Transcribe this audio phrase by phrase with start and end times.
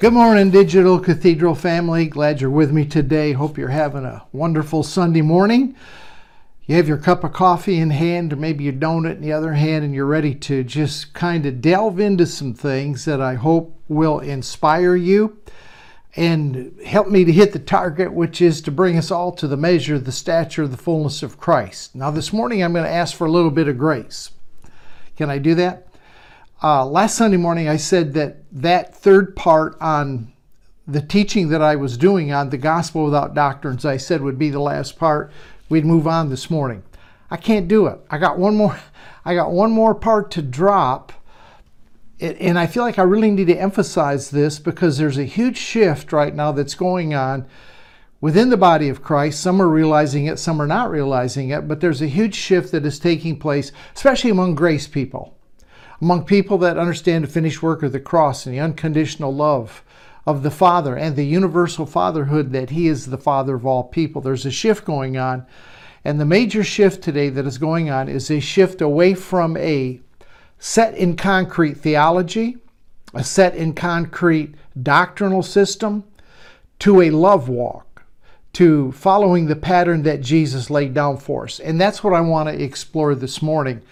[0.00, 2.06] Good morning, Digital Cathedral family.
[2.06, 3.32] Glad you're with me today.
[3.32, 5.76] Hope you're having a wonderful Sunday morning.
[6.64, 9.52] You have your cup of coffee in hand, or maybe your donut in the other
[9.52, 13.78] hand, and you're ready to just kind of delve into some things that I hope
[13.88, 15.36] will inspire you
[16.16, 19.58] and help me to hit the target, which is to bring us all to the
[19.58, 21.94] measure, the stature, the fullness of Christ.
[21.94, 24.30] Now, this morning I'm going to ask for a little bit of grace.
[25.16, 25.88] Can I do that?
[26.62, 30.30] Uh, last Sunday morning, I said that that third part on
[30.86, 34.50] the teaching that I was doing on the gospel without doctrines, I said would be
[34.50, 35.32] the last part.
[35.70, 36.82] We'd move on this morning.
[37.30, 37.98] I can't do it.
[38.10, 38.78] I got one more.
[39.24, 41.14] I got one more part to drop,
[42.20, 46.12] and I feel like I really need to emphasize this because there's a huge shift
[46.12, 47.46] right now that's going on
[48.20, 49.40] within the body of Christ.
[49.40, 52.84] Some are realizing it, some are not realizing it, but there's a huge shift that
[52.84, 55.38] is taking place, especially among grace people
[56.00, 59.82] among people that understand the finished work of the cross and the unconditional love
[60.26, 64.20] of the Father and the universal fatherhood that He is the Father of all people.
[64.20, 65.46] There's a shift going on.
[66.04, 70.00] And the major shift today that is going on is a shift away from a
[70.58, 72.56] set in concrete theology,
[73.12, 76.04] a set in concrete doctrinal system,
[76.78, 78.04] to a love walk,
[78.54, 81.60] to following the pattern that Jesus laid down for us.
[81.60, 83.82] And that's what I want to explore this morning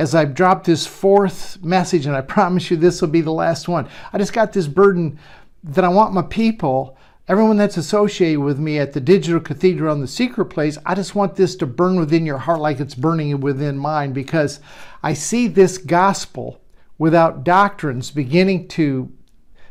[0.00, 3.68] as I've dropped this fourth message, and I promise you this will be the last
[3.68, 3.86] one.
[4.14, 5.18] I just got this burden
[5.62, 6.96] that I want my people,
[7.28, 11.14] everyone that's associated with me at the Digital Cathedral and the Secret Place, I just
[11.14, 14.60] want this to burn within your heart like it's burning within mine because
[15.02, 16.62] I see this gospel
[16.96, 19.12] without doctrines beginning to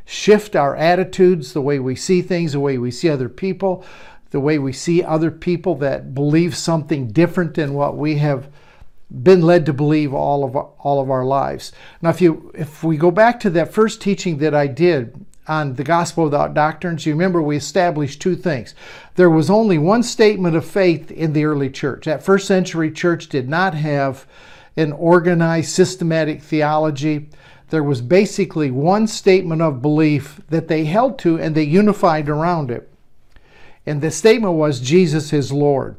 [0.06, 3.84] shift our attitudes, the way we see things, the way we see other people,
[4.30, 8.48] the way we see other people that believe something different than what we have
[9.12, 11.72] been led to believe all of all of our lives.
[12.02, 15.74] Now, if you if we go back to that first teaching that I did on
[15.76, 18.76] the gospel without doctrines, you remember we established two things.
[19.16, 22.06] There was only one statement of faith in the early church.
[22.06, 24.28] That first century church did not have
[24.78, 27.30] an organized, systematic theology.
[27.72, 32.70] There was basically one statement of belief that they held to and they unified around
[32.70, 32.92] it.
[33.86, 35.98] And the statement was Jesus is Lord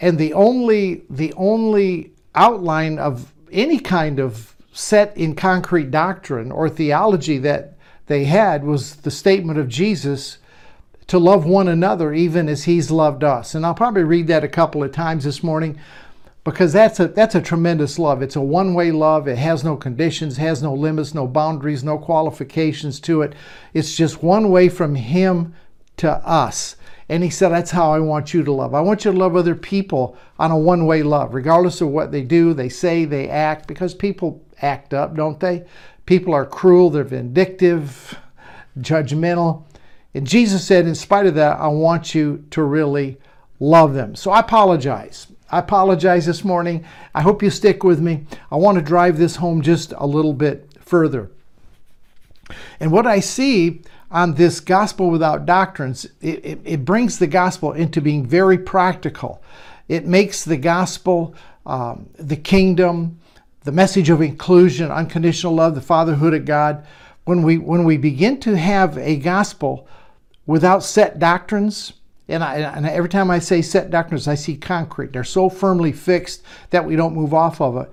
[0.00, 6.68] and the only the only outline of any kind of set in concrete doctrine or
[6.68, 7.74] theology that
[8.06, 10.38] they had was the statement of Jesus
[11.06, 13.54] to love one another even as he's loved us.
[13.54, 15.78] And I'll probably read that a couple of times this morning
[16.44, 18.20] because that's a that's a tremendous love.
[18.20, 19.28] It's a one-way love.
[19.28, 23.34] It has no conditions, has no limits, no boundaries, no qualifications to it.
[23.72, 25.54] It's just one way from him
[25.98, 26.76] to us.
[27.08, 28.74] And he said, That's how I want you to love.
[28.74, 32.12] I want you to love other people on a one way love, regardless of what
[32.12, 35.64] they do, they say, they act, because people act up, don't they?
[36.06, 38.18] People are cruel, they're vindictive,
[38.78, 39.64] judgmental.
[40.14, 43.18] And Jesus said, In spite of that, I want you to really
[43.60, 44.14] love them.
[44.14, 45.26] So I apologize.
[45.50, 46.84] I apologize this morning.
[47.14, 48.26] I hope you stick with me.
[48.50, 51.30] I want to drive this home just a little bit further.
[52.80, 53.82] And what I see
[54.14, 59.42] on this gospel without doctrines, it, it, it, brings the gospel into being very practical.
[59.88, 61.34] It makes the gospel,
[61.66, 63.18] um, the kingdom,
[63.64, 66.86] the message of inclusion, unconditional love, the fatherhood of God.
[67.24, 69.88] When we when we begin to have a gospel
[70.46, 71.94] without set doctrines,
[72.28, 75.12] and, I, and every time I say set doctrines, I see concrete.
[75.12, 77.90] They're so firmly fixed that we don't move off of it.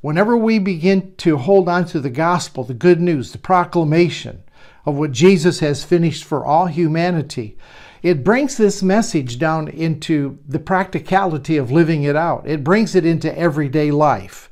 [0.00, 4.42] Whenever we begin to hold on to the gospel, the good news, the proclamation,
[4.86, 7.56] of what Jesus has finished for all humanity,
[8.02, 12.48] it brings this message down into the practicality of living it out.
[12.48, 14.50] It brings it into everyday life.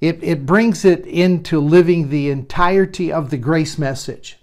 [0.00, 4.38] It, it brings it into living the entirety of the grace message.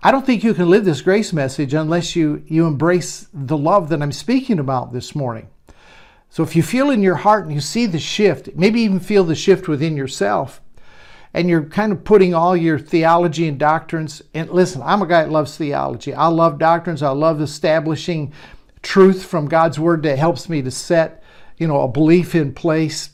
[0.00, 3.88] I don't think you can live this grace message unless you, you embrace the love
[3.88, 5.48] that I'm speaking about this morning.
[6.30, 9.24] So if you feel in your heart and you see the shift, maybe even feel
[9.24, 10.60] the shift within yourself,
[11.34, 14.22] and you're kind of putting all your theology and doctrines.
[14.34, 16.14] And listen, I'm a guy that loves theology.
[16.14, 17.02] I love doctrines.
[17.02, 18.32] I love establishing
[18.82, 21.22] truth from God's word that helps me to set,
[21.56, 23.10] you know, a belief in place.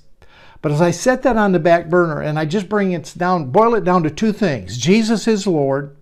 [0.62, 3.50] But as I set that on the back burner and I just bring it down,
[3.50, 5.96] boil it down to two things Jesus is Lord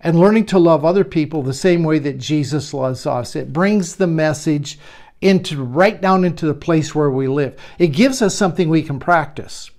[0.00, 3.36] and learning to love other people the same way that Jesus loves us.
[3.36, 4.78] It brings the message
[5.20, 7.60] into right down into the place where we live.
[7.78, 9.70] It gives us something we can practice.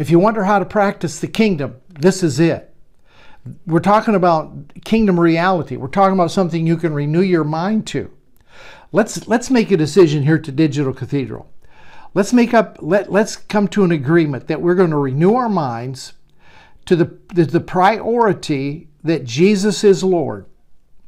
[0.00, 2.72] If you wonder how to practice the kingdom, this is it.
[3.66, 5.76] We're talking about kingdom reality.
[5.76, 8.10] We're talking about something you can renew your mind to.
[8.92, 11.52] Let's let's make a decision here to Digital Cathedral.
[12.14, 15.50] Let's make up let let's come to an agreement that we're going to renew our
[15.50, 16.14] minds
[16.86, 20.46] to the the, the priority that Jesus is Lord.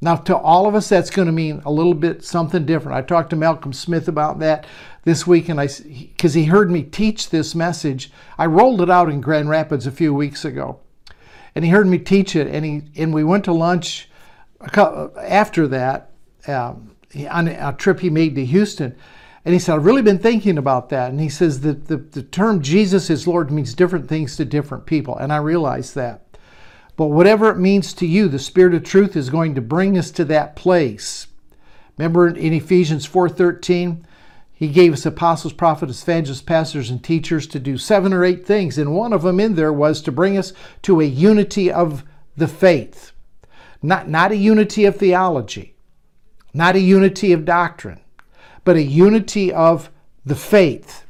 [0.05, 2.99] Now, to all of us, that's going to mean a little bit something different.
[2.99, 4.67] I talked to Malcolm Smith about that
[5.05, 8.11] this week, and I because he heard me teach this message.
[8.37, 10.81] I rolled it out in Grand Rapids a few weeks ago,
[11.55, 14.11] and he heard me teach it, and he and we went to lunch
[14.75, 16.11] after that
[16.49, 16.97] um,
[17.31, 18.97] on a trip he made to Houston.
[19.45, 21.11] And he said, I've really been thinking about that.
[21.11, 24.87] And he says that the, the term Jesus is Lord means different things to different
[24.87, 25.17] people.
[25.17, 26.32] And I realize that.
[27.03, 30.13] But whatever it means to you, the Spirit of truth is going to bring us
[30.13, 31.27] to that place.
[31.99, 34.05] Remember in Ephesians 4:13,
[34.53, 38.79] he gave us apostles, prophets, evangelists, pastors, and teachers to do seven or eight things.
[38.79, 40.53] And one of them in there was to bring us
[40.83, 42.05] to a unity of
[42.37, 43.11] the faith.
[43.83, 45.75] Not, not a unity of theology,
[46.55, 47.99] not a unity of doctrine,
[48.65, 49.91] but a unity of
[50.25, 51.05] the faith.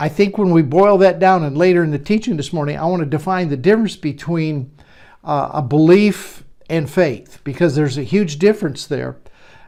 [0.00, 2.86] I think when we boil that down, and later in the teaching this morning, I
[2.86, 4.72] want to define the difference between
[5.26, 9.16] uh, a belief and faith because there's a huge difference there.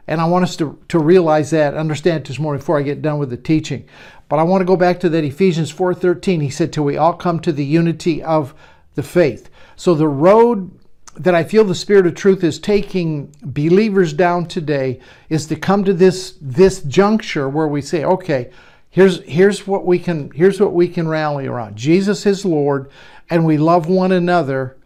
[0.07, 3.03] And I want us to, to realize that, understand it this morning before I get
[3.03, 3.87] done with the teaching.
[4.27, 6.41] But I want to go back to that Ephesians 4:13.
[6.41, 8.55] He said, till we all come to the unity of
[8.95, 9.49] the faith.
[9.75, 10.71] So the road
[11.15, 15.83] that I feel the Spirit of truth is taking believers down today is to come
[15.83, 18.49] to this this juncture where we say, okay,
[18.89, 21.75] here's here's what we can here's what we can rally around.
[21.75, 22.89] Jesus is Lord,
[23.29, 24.77] and we love one another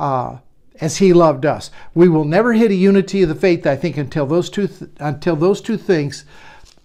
[0.00, 0.38] uh,
[0.80, 1.70] as He loved us.
[1.94, 4.90] We will never hit a unity of the faith, I think, until those two th-
[4.98, 6.24] until those two things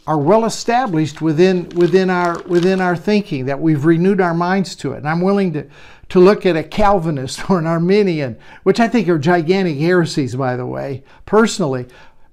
[0.06, 4.92] are well established within within our within our thinking that we've renewed our minds to
[4.92, 4.98] it.
[4.98, 5.68] And I'm willing to
[6.10, 10.56] to look at a Calvinist or an Arminian, which I think are gigantic heresies, by
[10.58, 11.88] the way, personally.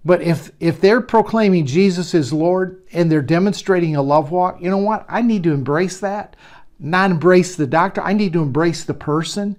[0.04, 4.68] But if if they're proclaiming Jesus is Lord and they're demonstrating a love walk, you
[4.68, 5.06] know what?
[5.08, 6.34] I need to embrace that,
[6.80, 8.02] not embrace the doctor.
[8.02, 9.56] I need to embrace the person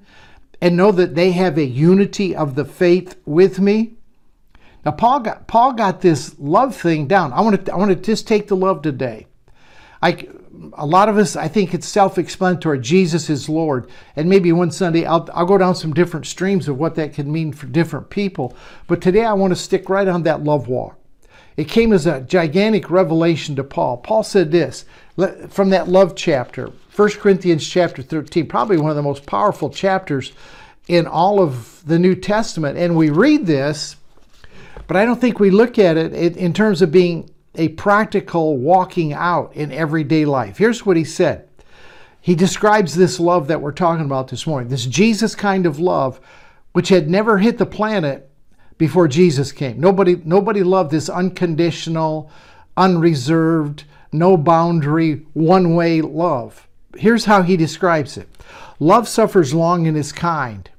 [0.63, 3.95] and know that they have a unity of the faith with me.
[4.86, 7.33] Now Paul got Paul got this love thing down.
[7.33, 9.27] I want to I want to just take the love today.
[10.01, 10.25] I
[10.71, 12.80] a lot of us I think it's self-explanatory.
[12.80, 16.77] Jesus is Lord, and maybe one Sunday I'll I'll go down some different streams of
[16.77, 18.56] what that can mean for different people.
[18.88, 20.98] But today I want to stick right on that love walk.
[21.57, 23.98] It came as a gigantic revelation to Paul.
[23.98, 24.86] Paul said this
[25.50, 30.31] from that love chapter, 1 Corinthians chapter 13, probably one of the most powerful chapters
[30.88, 32.78] in all of the New Testament.
[32.78, 33.95] And we read this,
[34.86, 39.12] but I don't think we look at it in terms of being a practical walking
[39.12, 40.60] out in everyday life.
[40.60, 41.50] Here's what he said.
[42.22, 46.19] He describes this love that we're talking about this morning, this Jesus kind of love,
[46.74, 48.30] which had never hit the planet
[48.78, 49.80] before Jesus came.
[49.80, 52.30] Nobody, nobody loved this unconditional,
[52.78, 56.68] unreserved, no boundary, one way love.
[56.96, 58.30] Here's how he describes it
[58.80, 60.70] Love suffers long and is kind.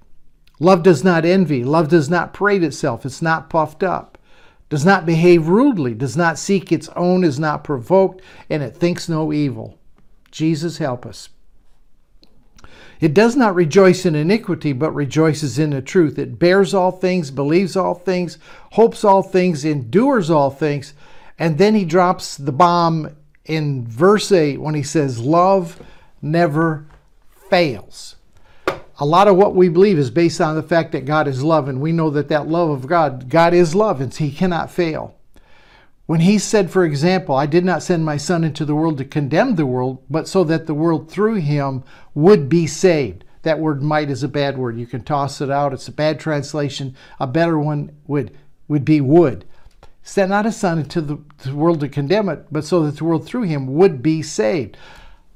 [0.61, 1.65] Love does not envy.
[1.65, 3.05] Love does not parade itself.
[3.05, 4.19] It's not puffed up.
[4.69, 5.95] Does not behave rudely.
[5.95, 7.25] Does not seek its own.
[7.25, 8.23] Is not provoked.
[8.49, 9.79] And it thinks no evil.
[10.31, 11.29] Jesus help us.
[13.01, 16.19] It does not rejoice in iniquity, but rejoices in the truth.
[16.19, 18.39] It bears all things, believes all things,
[18.73, 20.95] hopes all things, endures all things.
[21.39, 25.83] And then he drops the bomb in verse 8 when he says, Love
[26.25, 26.87] never
[27.51, 28.17] fails.
[28.99, 31.69] A lot of what we believe is based on the fact that God is love,
[31.69, 35.17] and we know that that love of God, God is love, and He cannot fail.
[36.07, 39.05] When He said, for example, I did not send my Son into the world to
[39.05, 41.83] condemn the world, but so that the world through Him
[42.15, 43.25] would be saved.
[43.43, 44.79] That word might is a bad word.
[44.79, 45.75] You can toss it out.
[45.75, 46.97] It's a bad translation.
[47.21, 48.35] A better one would,
[48.69, 49.45] would be would
[50.05, 51.19] sent not his son into the
[51.55, 54.77] world to condemn it, but so that the world through him would be saved.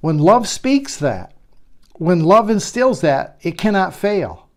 [0.00, 1.34] When love speaks that,
[1.94, 4.48] when love instills that, it cannot fail.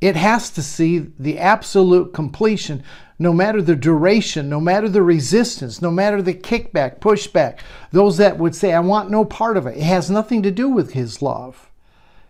[0.00, 2.82] It has to see the absolute completion,
[3.20, 7.60] no matter the duration, no matter the resistance, no matter the kickback, pushback.
[7.92, 9.76] Those that would say, I want no part of it.
[9.76, 11.70] It has nothing to do with His love.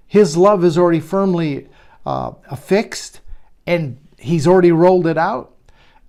[0.07, 1.69] His love is already firmly
[2.05, 3.21] uh, affixed
[3.67, 5.55] and He's already rolled it out.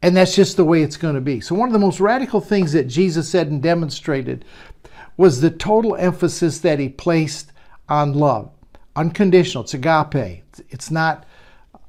[0.02, 1.40] And that's just the way it's going to be.
[1.40, 4.44] So, one of the most radical things that Jesus said and demonstrated
[5.18, 7.52] was the total emphasis that he placed
[7.90, 8.52] on love.
[8.96, 9.64] Unconditional.
[9.64, 10.44] It's agape.
[10.70, 11.26] It's not,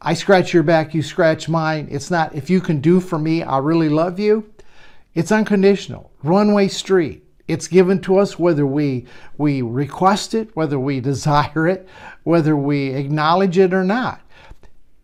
[0.00, 1.88] I scratch your back, you scratch mine.
[1.90, 4.50] It's not, if you can do for me, I really love you.
[5.14, 6.10] It's unconditional.
[6.22, 7.22] Runway street.
[7.46, 11.88] It's given to us whether we, we request it, whether we desire it,
[12.22, 14.20] whether we acknowledge it or not.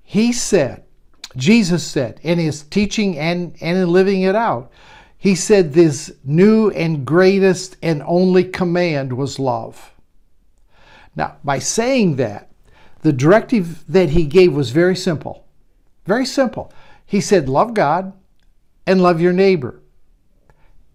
[0.03, 0.85] He said,
[1.37, 4.73] Jesus said in his teaching and, and in living it out,
[5.23, 9.93] he said this new and greatest and only command was love.
[11.15, 12.51] Now, by saying that,
[13.03, 15.45] the directive that he gave was very simple.
[16.07, 16.73] Very simple.
[17.05, 18.15] He said, love God
[18.87, 19.83] and love your neighbor.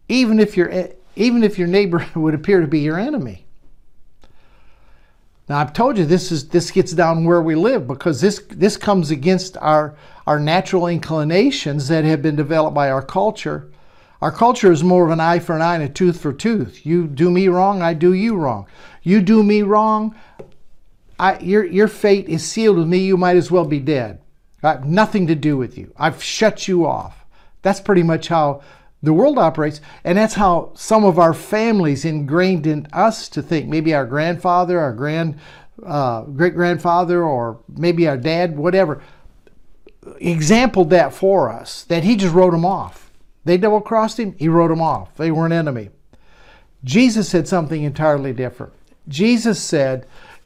[0.09, 0.71] Even if your
[1.15, 3.45] even if your neighbor would appear to be your enemy.
[5.47, 8.75] Now I've told you this is this gets down where we live because this this
[8.75, 13.69] comes against our our natural inclinations that have been developed by our culture.
[14.25, 16.83] Our culture is more of an eye for an eye and a tooth for tooth.
[16.83, 18.65] You do me wrong, I do you wrong.
[19.03, 20.15] You do me wrong,
[21.19, 22.97] I, your, your fate is sealed with me.
[22.97, 24.19] You might as well be dead.
[24.63, 25.93] I have nothing to do with you.
[25.95, 27.23] I've shut you off.
[27.61, 28.63] That's pretty much how
[29.03, 29.79] the world operates.
[30.03, 33.67] And that's how some of our families ingrained in us to think.
[33.67, 35.37] Maybe our grandfather, our grand,
[35.85, 39.03] uh, great grandfather, or maybe our dad, whatever,
[40.17, 43.04] exampled that for us, that he just wrote them off.
[43.45, 45.15] They double crossed him, he wrote them off.
[45.15, 45.89] They were an enemy.
[46.83, 48.73] Jesus said something entirely different.
[49.07, 50.05] Jesus said,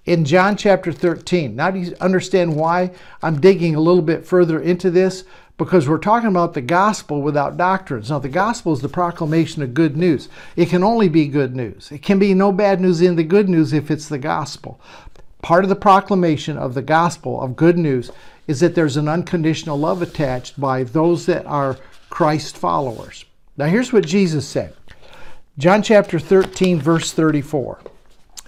[0.10, 1.56] in John chapter 13.
[1.56, 2.92] Now, do you understand why
[3.22, 5.24] I'm digging a little bit further into this?
[5.58, 8.10] Because we're talking about the gospel without doctrines.
[8.10, 10.28] Now, the gospel is the proclamation of good news.
[10.56, 11.92] It can only be good news.
[11.92, 14.80] It can be no bad news in the good news if it's the gospel.
[15.44, 18.10] Part of the proclamation of the gospel of good news
[18.48, 21.78] is that there's an unconditional love attached by those that are
[22.10, 23.26] Christ followers.
[23.58, 24.76] Now, here's what Jesus said
[25.58, 27.82] John chapter 13, verse 34.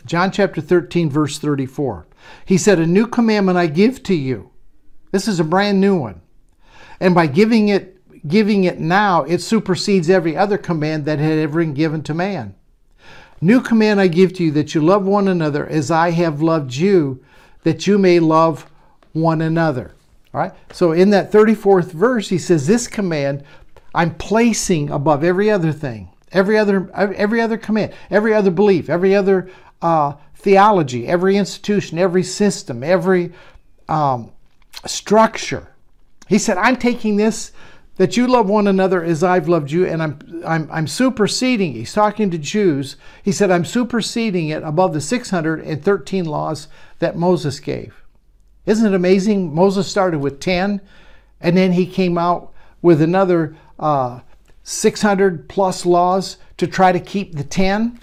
[0.05, 2.07] John chapter 13, verse 34.
[2.45, 4.51] He said, A new commandment I give to you.
[5.11, 6.21] This is a brand new one.
[6.99, 11.59] And by giving it giving it now, it supersedes every other command that had ever
[11.59, 12.55] been given to man.
[13.41, 16.75] New command I give to you that you love one another as I have loved
[16.75, 17.23] you,
[17.63, 18.69] that you may love
[19.13, 19.93] one another.
[20.33, 20.53] All right?
[20.71, 23.43] So in that 34th verse, he says, This command
[23.93, 29.15] I'm placing above every other thing, every other every other command, every other belief, every
[29.15, 29.49] other
[29.81, 33.33] uh, theology, every institution, every system, every
[33.89, 34.31] um,
[34.85, 35.67] structure.
[36.27, 37.51] He said, I'm taking this
[37.97, 41.73] that you love one another as I've loved you, and I'm, I'm, I'm superseding.
[41.73, 42.95] He's talking to Jews.
[43.21, 46.67] He said, I'm superseding it above the 613 laws
[46.99, 48.00] that Moses gave.
[48.65, 49.53] Isn't it amazing?
[49.53, 50.81] Moses started with 10,
[51.39, 54.21] and then he came out with another uh,
[54.63, 57.99] 600 plus laws to try to keep the 10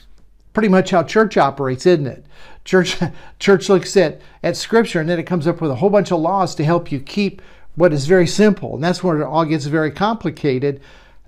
[0.53, 2.27] pretty much how church operates, isn't it?
[2.65, 2.97] Church,
[3.39, 6.19] church looks at, at scripture and then it comes up with a whole bunch of
[6.19, 7.41] laws to help you keep
[7.77, 8.75] what is very simple.
[8.75, 10.81] And that's where it all gets very complicated.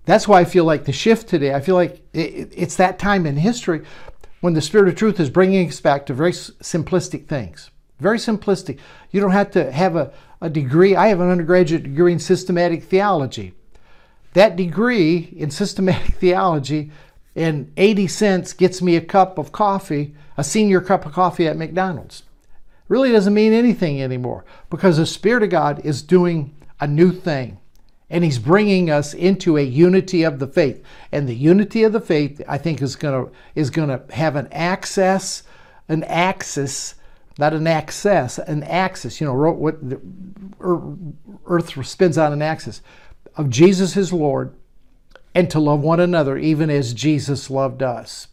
[0.04, 3.24] That's why I feel like the shift today, I feel like it, it's that time
[3.24, 3.82] in history
[4.40, 7.70] when the Spirit of truth is bringing us back to very simplistic things.
[8.00, 8.78] Very simplistic.
[9.10, 10.96] You don't have to have a, a degree.
[10.96, 13.54] I have an undergraduate degree in systematic theology.
[14.32, 16.90] That degree in systematic theology
[17.36, 21.56] and 80 cents gets me a cup of coffee, a senior cup of coffee at
[21.56, 22.24] McDonald's.
[22.88, 27.58] Really doesn't mean anything anymore because the Spirit of God is doing a new thing
[28.10, 30.82] and He's bringing us into a unity of the faith.
[31.12, 34.34] And the unity of the faith, I think, is going to is going to have
[34.34, 35.44] an access,
[35.88, 36.96] an axis,
[37.38, 39.20] not an access, an axis.
[39.20, 40.00] You know, what the
[40.60, 40.80] er,
[41.46, 42.82] earth spins on an axis
[43.36, 44.54] of Jesus is Lord
[45.34, 48.28] and to love one another even as Jesus loved us.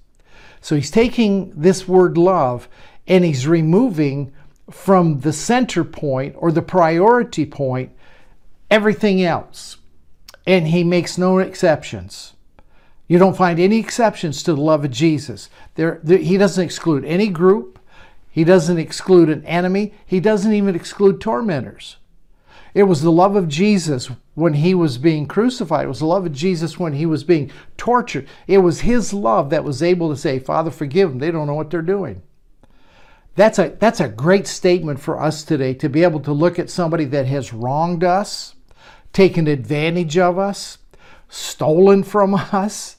[0.61, 2.67] So he's taking this word love
[3.07, 4.33] and he's removing
[4.69, 7.91] from the center point or the priority point
[8.69, 9.77] everything else.
[10.45, 12.33] And he makes no exceptions.
[13.07, 15.49] You don't find any exceptions to the love of Jesus.
[15.75, 17.76] There, there, he doesn't exclude any group.
[18.37, 19.95] He doesn't exclude an enemy.
[20.05, 21.97] He doesn't even exclude tormentors.
[22.75, 25.85] It was the love of Jesus when he was being crucified.
[25.85, 28.27] It was the love of Jesus when he was being tortured.
[28.45, 31.17] It was his love that was able to say, Father, forgive them.
[31.17, 32.21] They don't know what they're doing.
[33.33, 36.69] That's a, that's a great statement for us today to be able to look at
[36.69, 38.53] somebody that has wronged us,
[39.13, 40.77] taken advantage of us,
[41.27, 42.96] stolen from us.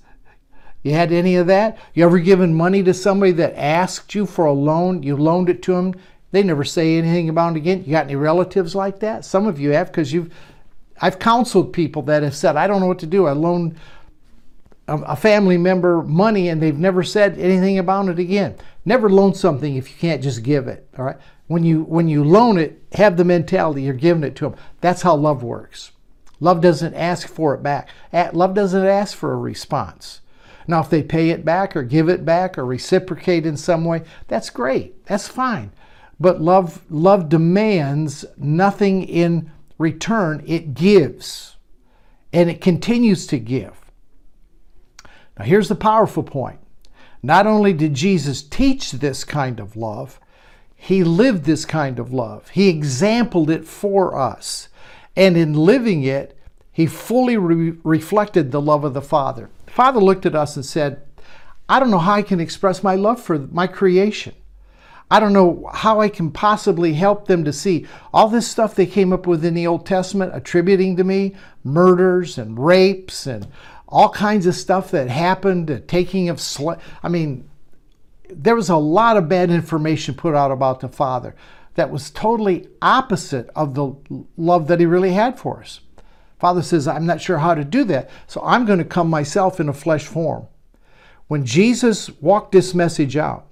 [0.83, 1.79] You had any of that?
[1.95, 5.03] You ever given money to somebody that asked you for a loan?
[5.03, 5.95] You loaned it to them.
[6.31, 7.85] They never say anything about it again.
[7.85, 9.25] You got any relatives like that?
[9.25, 10.33] Some of you have because you've
[11.01, 13.27] I've counseled people that have said, I don't know what to do.
[13.27, 13.77] I loaned
[14.89, 18.57] a family member money and they've never said anything about it again.
[18.85, 20.89] Never loan something if you can't just give it.
[20.99, 21.19] All right.
[21.47, 24.59] When you when you loan it, have the mentality you're giving it to them.
[24.81, 25.93] That's how love works.
[26.41, 27.89] Love doesn't ask for it back.
[28.33, 30.21] Love doesn't ask for a response.
[30.69, 34.03] Now, if they pay it back or give it back or reciprocate in some way,
[34.29, 35.05] that's great.
[35.07, 35.73] That's fine.
[36.21, 41.57] But love love demands nothing in return, it gives.
[42.33, 43.73] And it continues to give.
[45.39, 46.61] Now, here's the powerful point.
[47.23, 50.21] Not only did Jesus teach this kind of love,
[50.77, 52.51] he lived this kind of love.
[52.51, 54.69] He exampled it for us.
[55.17, 56.38] And in living it,
[56.79, 59.51] he fully re- reflected the love of the Father.
[59.67, 61.03] The Father looked at us and said,
[61.69, 64.33] I don't know how I can express my love for my creation.
[65.11, 68.87] I don't know how I can possibly help them to see all this stuff they
[68.87, 73.49] came up with in the Old Testament attributing to me murders and rapes and
[73.89, 77.51] all kinds of stuff that happened, taking of sl- I mean,
[78.31, 81.35] there was a lot of bad information put out about the Father
[81.75, 83.97] that was totally opposite of the
[84.37, 85.81] love that He really had for us.
[86.39, 89.61] Father says, I'm not sure how to do that, so I'm going to come myself
[89.61, 90.47] in a flesh form.
[91.27, 93.47] When Jesus walked this message out,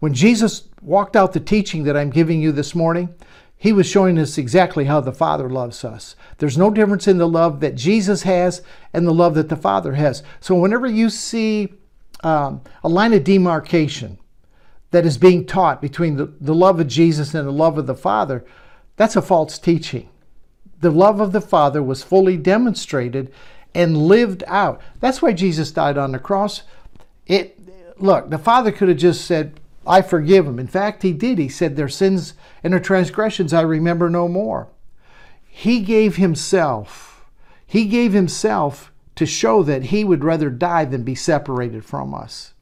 [0.00, 3.14] when Jesus walked out the teaching that I'm giving you this morning,
[3.56, 6.16] he was showing us exactly how the Father loves us.
[6.38, 8.62] There's no difference in the love that Jesus has
[8.92, 10.22] and the love that the Father has.
[10.40, 11.72] So, whenever you see
[12.22, 14.18] um, a line of demarcation
[14.90, 17.94] that is being taught between the, the love of Jesus and the love of the
[17.94, 18.44] Father,
[18.96, 20.08] that's a false teaching.
[20.84, 23.32] The love of the Father was fully demonstrated
[23.74, 24.82] and lived out.
[25.00, 26.60] That's why Jesus died on the cross.
[27.26, 27.58] It
[27.98, 30.58] look, the Father could have just said, I forgive them.
[30.58, 31.38] In fact, he did.
[31.38, 34.68] He said, Their sins and their transgressions I remember no more.
[35.46, 37.24] He gave himself.
[37.66, 42.52] He gave himself to show that he would rather die than be separated from us.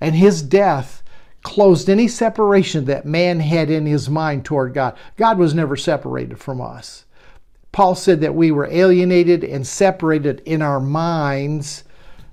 [0.00, 1.04] And his death
[1.44, 4.96] closed any separation that man had in his mind toward God.
[5.16, 7.04] God was never separated from us.
[7.72, 11.84] Paul said that we were alienated and separated in our minds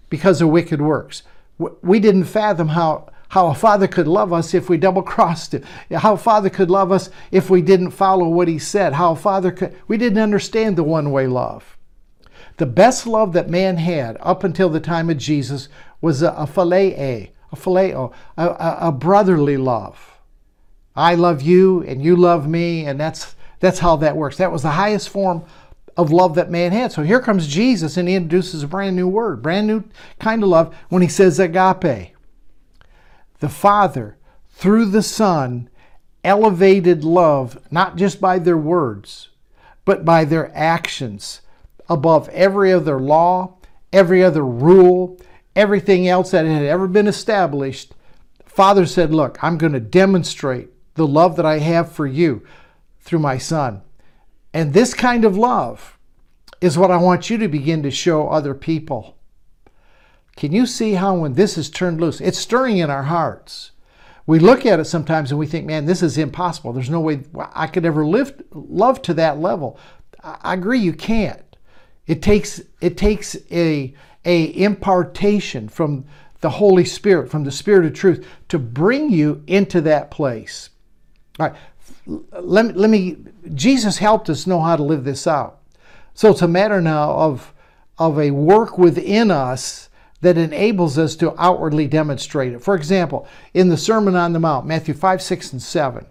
[0.10, 1.24] because of wicked works.
[1.58, 5.64] We didn't fathom how, how a father could love us if we double crossed him,
[5.92, 9.16] how a father could love us if we didn't follow what he said, how a
[9.16, 11.78] father could, we didn't understand the one way love.
[12.58, 15.70] The best love that man had up until the time of Jesus
[16.02, 20.18] was a, a philia, a phileo, a, a, a brotherly love.
[20.96, 24.38] I love you and you love me, and that's that's how that works.
[24.38, 25.44] That was the highest form
[25.98, 26.92] of love that man had.
[26.92, 29.84] So here comes Jesus and he introduces a brand new word, brand new
[30.20, 32.16] kind of love when he says agape.
[33.40, 34.18] The Father,
[34.50, 35.70] through the Son,
[36.24, 39.30] elevated love not just by their words,
[39.86, 41.42] but by their actions
[41.90, 43.58] above every other law,
[43.92, 45.20] every other rule,
[45.56, 47.94] everything else that had ever been established.
[48.46, 52.46] Father said, Look, I'm going to demonstrate the love that I have for you
[53.10, 53.82] through my Son.
[54.54, 55.98] And this kind of love
[56.62, 59.18] is what I want you to begin to show other people.
[60.36, 63.72] Can you see how when this is turned loose, it's stirring in our hearts?
[64.28, 66.72] We look at it sometimes and we think, man, this is impossible.
[66.72, 67.24] There's no way
[67.56, 69.80] I could ever live love to that level.
[70.24, 71.42] I agree you can't.
[72.06, 76.06] It takes it takes a a impartation from
[76.42, 80.70] the Holy Spirit, from the Spirit of truth, to bring you into that place.
[81.40, 81.58] All right.
[82.32, 83.18] Let let me
[83.54, 85.60] Jesus helped us know how to live this out.
[86.14, 87.54] So it's a matter now of
[87.98, 89.90] of a work within us
[90.22, 92.62] that enables us to outwardly demonstrate it.
[92.62, 96.06] For example, in the Sermon on the Mount, Matthew 5, 6, and 7,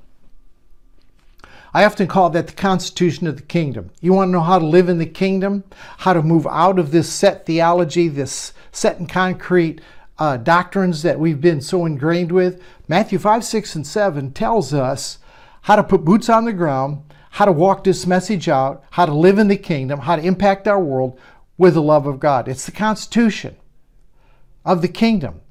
[1.74, 3.90] I often call that the constitution of the kingdom.
[4.00, 5.64] You want to know how to live in the kingdom,
[5.98, 9.80] how to move out of this set theology, this set in concrete
[10.18, 12.62] uh, doctrines that we've been so ingrained with.
[12.88, 15.18] Matthew 5, 6, and 7 tells us
[15.68, 19.12] how to put boots on the ground, how to walk this message out, how to
[19.12, 21.20] live in the kingdom, how to impact our world
[21.58, 22.48] with the love of God.
[22.48, 23.54] It's the constitution
[24.64, 25.42] of the kingdom.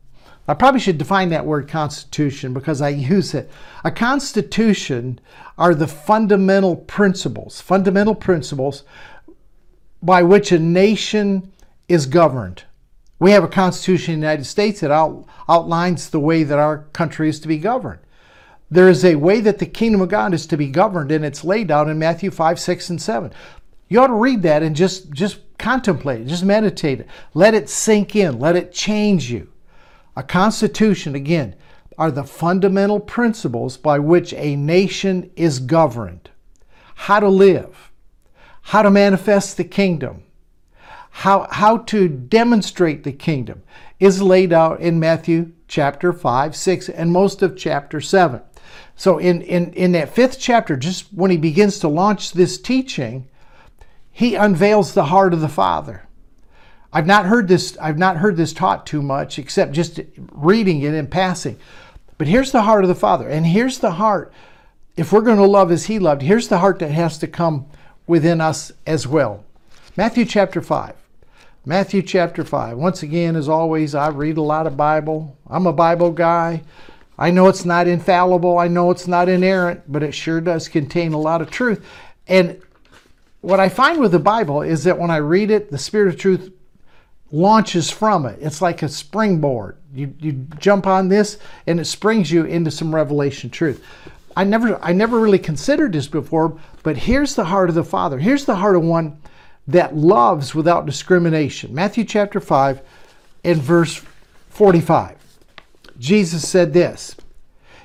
[0.48, 3.52] I probably should define that word constitution because I use it.
[3.84, 5.20] A constitution
[5.56, 8.86] are the fundamental principles, fundamental principles
[10.02, 11.52] by which a nation
[11.88, 12.64] is governed.
[13.20, 16.86] We have a constitution in the United States that out, outlines the way that our
[16.94, 18.00] country is to be governed.
[18.70, 21.44] There is a way that the kingdom of God is to be governed, and it's
[21.44, 23.32] laid out in Matthew 5, 6, and 7.
[23.88, 27.08] You ought to read that and just, just contemplate it, just meditate it.
[27.34, 29.50] Let it sink in, let it change you.
[30.16, 31.56] A constitution, again,
[31.98, 36.30] are the fundamental principles by which a nation is governed.
[36.96, 37.92] How to live,
[38.64, 40.24] how to manifest the kingdom,
[41.10, 43.64] how, how to demonstrate the kingdom
[44.00, 48.42] is laid out in Matthew chapter 5, 6, and most of chapter 7.
[48.98, 53.28] So, in, in, in that fifth chapter, just when he begins to launch this teaching,
[54.12, 56.08] he unveils the heart of the Father.
[56.92, 60.00] I've not heard this I've not heard this taught too much except just
[60.32, 61.60] reading it in passing.
[62.18, 63.30] But here's the heart of the Father.
[63.30, 64.34] And here's the heart
[64.96, 67.68] if we're going to love as he loved, here's the heart that has to come
[68.08, 69.46] within us as well.
[69.96, 70.96] Matthew chapter 5.
[71.66, 72.78] Matthew chapter 5.
[72.78, 75.38] Once again, as always, I read a lot of Bible.
[75.48, 76.64] I'm a Bible guy.
[77.18, 78.60] I know it's not infallible.
[78.60, 81.84] I know it's not inerrant, but it sure does contain a lot of truth.
[82.28, 82.62] And
[83.42, 86.18] what I find with the Bible is that when I read it, the Spirit of
[86.18, 86.52] truth
[87.32, 88.40] launches from it.
[88.42, 89.78] It's like a springboard.
[89.94, 93.84] You, you jump on this and it springs you into some revelation truth.
[94.36, 98.20] I never I never really considered this before, but here's the heart of the Father.
[98.20, 99.20] Here's the heart of one
[99.68, 101.74] that loves without discrimination.
[101.74, 102.82] Matthew chapter 5
[103.44, 104.02] and verse
[104.50, 105.17] 45.
[105.98, 107.16] Jesus said this.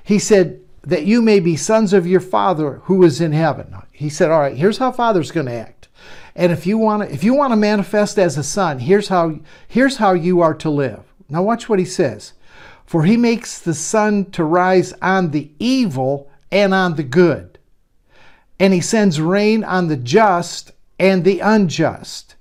[0.04, 3.74] He said, That you may be sons of your Father who is in heaven.
[3.90, 5.88] He said, All right, here's how Father's going to act.
[6.34, 9.38] And if you want to if you want to manifest as a son, here's how
[9.68, 11.02] here's how you are to live.
[11.28, 12.32] Now watch what he says.
[12.86, 17.58] For he makes the sun to rise on the evil and on the good.
[18.58, 22.34] And he sends rain on the just and the unjust.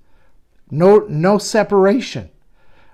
[0.70, 2.30] No no separation.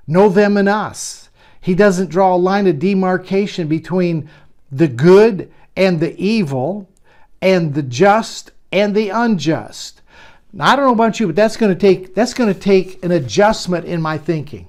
[0.08, 1.27] No them and us.
[1.62, 4.30] He doesn't draw a line of demarcation between
[4.72, 6.90] the good and the evil
[7.42, 10.02] and the just and the unjust.
[10.54, 13.04] Now, I don't know about you, but that's going to take that's going to take
[13.04, 14.68] an adjustment in my thinking.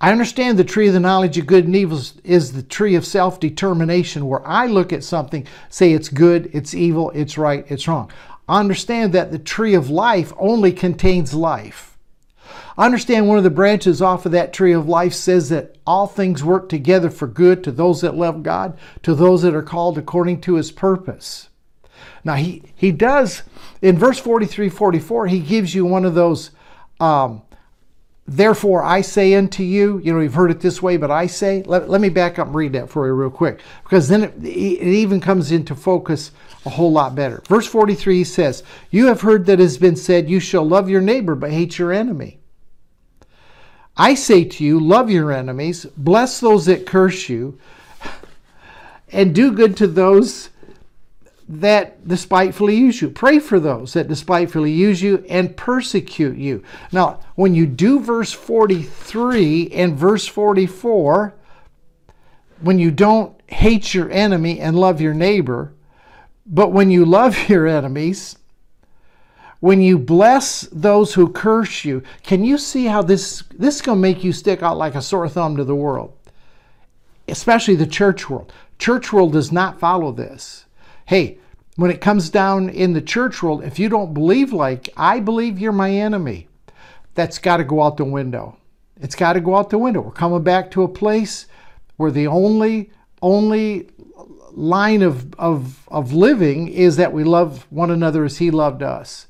[0.00, 3.04] I understand the tree of the knowledge of good and evil is the tree of
[3.04, 7.88] self determination, where I look at something, say it's good, it's evil, it's right, it's
[7.88, 8.10] wrong.
[8.48, 11.87] I understand that the tree of life only contains life.
[12.78, 16.06] I understand one of the branches off of that tree of life says that all
[16.06, 19.98] things work together for good to those that love God, to those that are called
[19.98, 21.48] according to his purpose.
[22.22, 23.42] Now, he, he does,
[23.82, 26.52] in verse 43 44, he gives you one of those,
[27.00, 27.42] um,
[28.28, 31.64] therefore I say unto you, you know, you've heard it this way, but I say,
[31.66, 34.34] let, let me back up and read that for you real quick, because then it,
[34.44, 36.30] it even comes into focus
[36.64, 37.42] a whole lot better.
[37.48, 38.62] Verse 43 says,
[38.92, 41.76] You have heard that it has been said, You shall love your neighbor, but hate
[41.76, 42.37] your enemy.
[43.98, 47.58] I say to you, love your enemies, bless those that curse you,
[49.10, 50.50] and do good to those
[51.48, 53.08] that despitefully use you.
[53.08, 56.62] Pray for those that despitefully use you and persecute you.
[56.92, 61.34] Now, when you do verse 43 and verse 44,
[62.60, 65.72] when you don't hate your enemy and love your neighbor,
[66.46, 68.36] but when you love your enemies,
[69.60, 73.98] when you bless those who curse you, can you see how this this is going
[73.98, 76.12] to make you stick out like a sore thumb to the world?
[77.26, 78.52] Especially the church world.
[78.78, 80.64] Church world does not follow this
[81.08, 81.38] hey,
[81.76, 85.58] when it comes down in the church world, if you don't believe like I believe
[85.58, 86.48] you're my enemy,
[87.14, 88.58] that's got to go out the window.
[89.00, 90.02] It's got to go out the window.
[90.02, 91.46] We're coming back to a place
[91.96, 92.90] where the only
[93.22, 93.88] only
[94.52, 99.27] line of, of, of living is that we love one another as he loved us.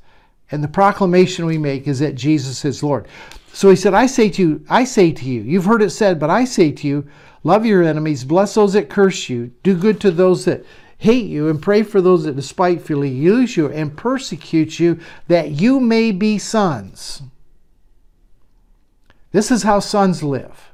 [0.50, 3.06] And the proclamation we make is that Jesus is Lord.
[3.52, 6.18] So he said, I say to you, I say to you, you've heard it said,
[6.18, 7.08] but I say to you,
[7.44, 10.64] love your enemies, bless those that curse you, do good to those that
[10.98, 15.80] hate you, and pray for those that despitefully use you and persecute you, that you
[15.80, 17.22] may be sons.
[19.32, 20.70] This is how sons live.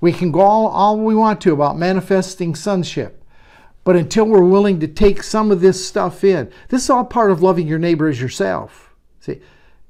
[0.00, 3.22] We can go all, all we want to about manifesting sonship,
[3.84, 7.30] but until we're willing to take some of this stuff in, this is all part
[7.30, 8.87] of loving your neighbor as yourself.
[9.28, 9.40] See,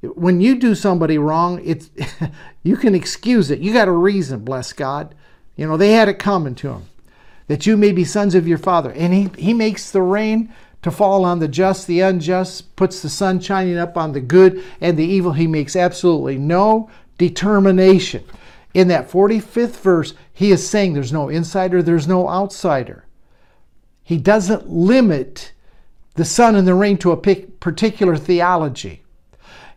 [0.03, 1.91] when you do somebody wrong, it's
[2.63, 3.61] you can excuse it.
[3.61, 5.15] You got a reason, bless God.
[5.57, 6.87] You know, they had it coming to them
[7.49, 8.93] that you may be sons of your Father.
[8.93, 13.09] And he, he makes the rain to fall on the just, the unjust, puts the
[13.09, 15.33] sun shining up on the good and the evil.
[15.33, 18.23] He makes absolutely no determination.
[18.75, 23.07] In that 45th verse, he is saying there's no insider, there's no outsider.
[24.05, 25.53] He doesn't limit
[26.15, 29.03] the sun and the rain to a particular theology.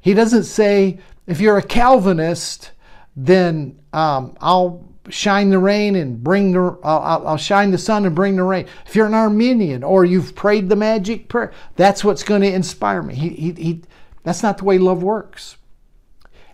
[0.02, 2.72] He doesn't say, if you're a Calvinist,
[3.16, 8.16] then um, I'll shine the rain and bring the I'll, I'll, shine the sun and
[8.16, 8.68] bring the rain.
[8.86, 13.02] If you're an Arminian or you've prayed the magic prayer that's what's going to inspire
[13.02, 13.16] me.
[13.16, 13.82] He, he, he
[14.24, 15.58] that's not the way love works.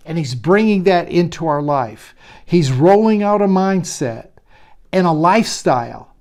[0.06, 2.16] And he's bringing that into our life.
[2.46, 4.30] He's rolling out a mindset
[4.94, 6.16] and a lifestyle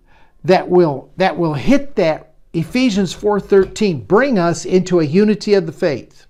[0.45, 5.73] that will that will hit that ephesians 4.13 bring us into a unity of the
[5.73, 6.26] faith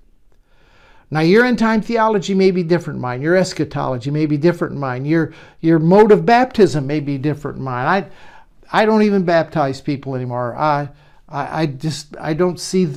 [1.10, 3.22] now, your end time theology may be different mine.
[3.22, 5.04] Your eschatology may be different mine.
[5.04, 7.86] Your, your mode of baptism may be different mine.
[7.86, 10.56] I, I don't even baptize people anymore.
[10.56, 10.88] I,
[11.28, 12.88] I, I just I don't see.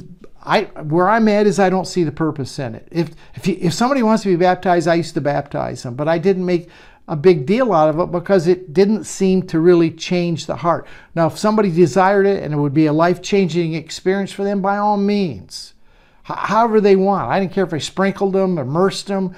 [0.41, 2.87] I where I'm at is I don't see the purpose in it.
[2.91, 6.07] If if you, if somebody wants to be baptized, I used to baptize them, but
[6.07, 6.69] I didn't make
[7.07, 10.87] a big deal out of it because it didn't seem to really change the heart.
[11.15, 14.61] Now, if somebody desired it and it would be a life changing experience for them,
[14.61, 15.73] by all means
[16.37, 17.29] however they want.
[17.29, 19.35] I didn't care if I sprinkled them, immersed them,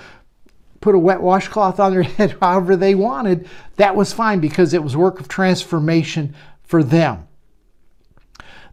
[0.79, 3.47] put a wet washcloth on their head, however they wanted.
[3.77, 7.27] That was fine because it was work of transformation for them.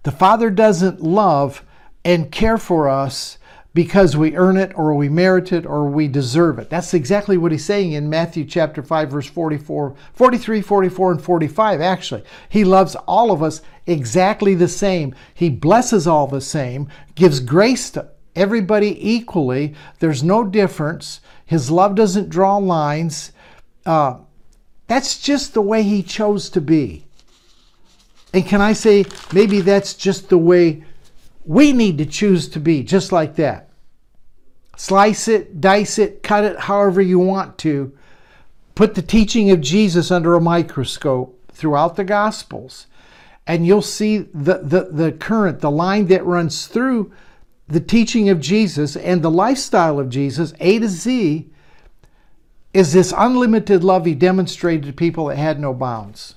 [0.03, 1.65] The Father doesn't love
[2.05, 3.39] and care for us
[3.75, 6.71] because we earn it or we merit it or we deserve it.
[6.71, 11.81] That's exactly what he's saying in Matthew chapter 5 verse 44, 43, 44 and 45
[11.81, 12.25] actually.
[12.49, 15.15] He loves all of us exactly the same.
[15.35, 19.75] He blesses all the same, gives grace to everybody equally.
[19.99, 21.21] There's no difference.
[21.45, 23.33] His love doesn't draw lines.
[23.85, 24.19] Uh,
[24.87, 27.07] that's just the way he chose to be.
[28.33, 30.85] And can I say, maybe that's just the way
[31.49, 33.71] we need to choose to be, just like that.
[34.77, 37.91] Slice it, dice it, cut it however you want to.
[38.75, 42.87] Put the teaching of Jesus under a microscope throughout the Gospels,
[43.47, 47.13] and you'll see the, the, the current, the line that runs through
[47.67, 51.49] the teaching of Jesus and the lifestyle of Jesus, A to Z,
[52.75, 56.35] is this unlimited love he demonstrated to people that had no bounds.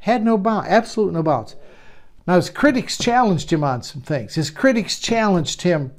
[0.00, 1.56] Had no bounds, absolute no bounds.
[2.26, 4.34] Now, his critics challenged him on some things.
[4.34, 5.92] His critics challenged him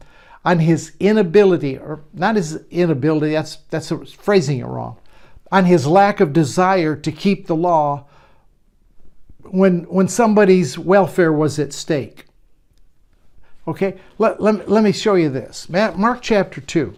[0.43, 4.97] on his inability, or not his inability, that's, that's phrasing it wrong,
[5.51, 8.05] on his lack of desire to keep the law
[9.43, 12.25] when, when somebody's welfare was at stake.
[13.67, 15.67] Okay, let, let, let me show you this.
[15.69, 16.95] Mark chapter 2.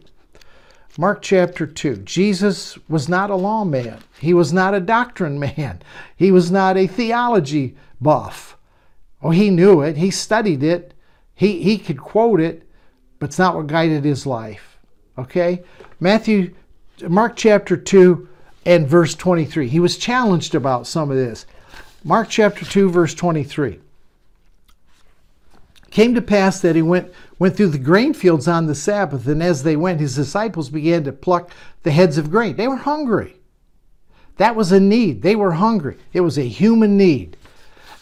[0.97, 1.97] Mark chapter 2.
[1.97, 3.99] Jesus was not a lawman.
[4.19, 5.81] He was not a doctrine man.
[6.15, 8.56] He was not a theology buff.
[9.21, 9.97] Oh, he knew it.
[9.97, 10.93] He studied it.
[11.33, 12.67] He, he could quote it,
[13.19, 14.77] but it's not what guided his life.
[15.17, 15.63] Okay?
[15.99, 16.53] Matthew,
[17.07, 18.27] Mark chapter 2
[18.65, 19.67] and verse 23.
[19.67, 21.45] He was challenged about some of this.
[22.03, 23.79] Mark chapter 2, verse 23.
[25.89, 29.41] Came to pass that he went, went through the grain fields on the Sabbath, and
[29.41, 31.51] as they went, his disciples began to pluck
[31.83, 32.55] the heads of grain.
[32.55, 33.35] They were hungry.
[34.37, 35.21] That was a need.
[35.21, 35.97] They were hungry.
[36.13, 37.37] It was a human need.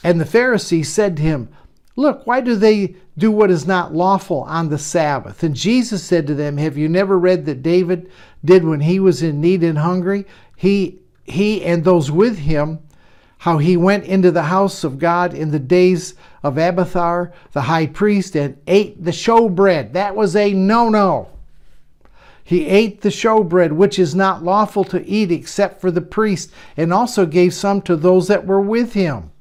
[0.05, 1.49] And the Pharisees said to him,
[1.95, 5.41] Look, why do they do what is not lawful on the Sabbath?
[5.41, 8.11] And Jesus said to them, Have you never read that David
[8.43, 10.27] did when he was in need and hungry?
[10.55, 12.81] He, he and those with him,
[13.39, 16.13] how he went into the house of God in the days
[16.43, 19.93] of Abiathar, the high priest, and ate the showbread.
[19.93, 21.29] That was a no no.
[22.43, 26.93] He ate the showbread, which is not lawful to eat except for the priest, and
[26.93, 29.31] also gave some to those that were with him.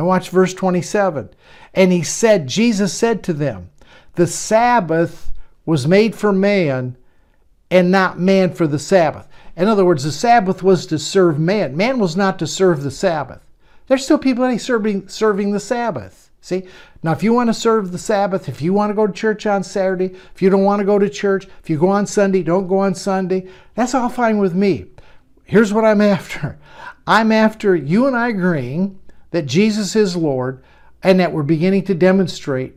[0.00, 1.28] Now watch verse 27.
[1.74, 3.68] And he said, Jesus said to them,
[4.14, 5.30] The Sabbath
[5.66, 6.96] was made for man
[7.70, 9.28] and not man for the Sabbath.
[9.58, 11.76] In other words, the Sabbath was to serve man.
[11.76, 13.46] Man was not to serve the Sabbath.
[13.88, 16.30] There's still people that are serving, serving the Sabbath.
[16.40, 16.66] See?
[17.02, 19.44] Now, if you want to serve the Sabbath, if you want to go to church
[19.44, 22.42] on Saturday, if you don't want to go to church, if you go on Sunday,
[22.42, 24.86] don't go on Sunday, that's all fine with me.
[25.44, 26.58] Here's what I'm after
[27.06, 28.96] I'm after you and I agreeing
[29.30, 30.62] that Jesus is Lord
[31.02, 32.76] and that we're beginning to demonstrate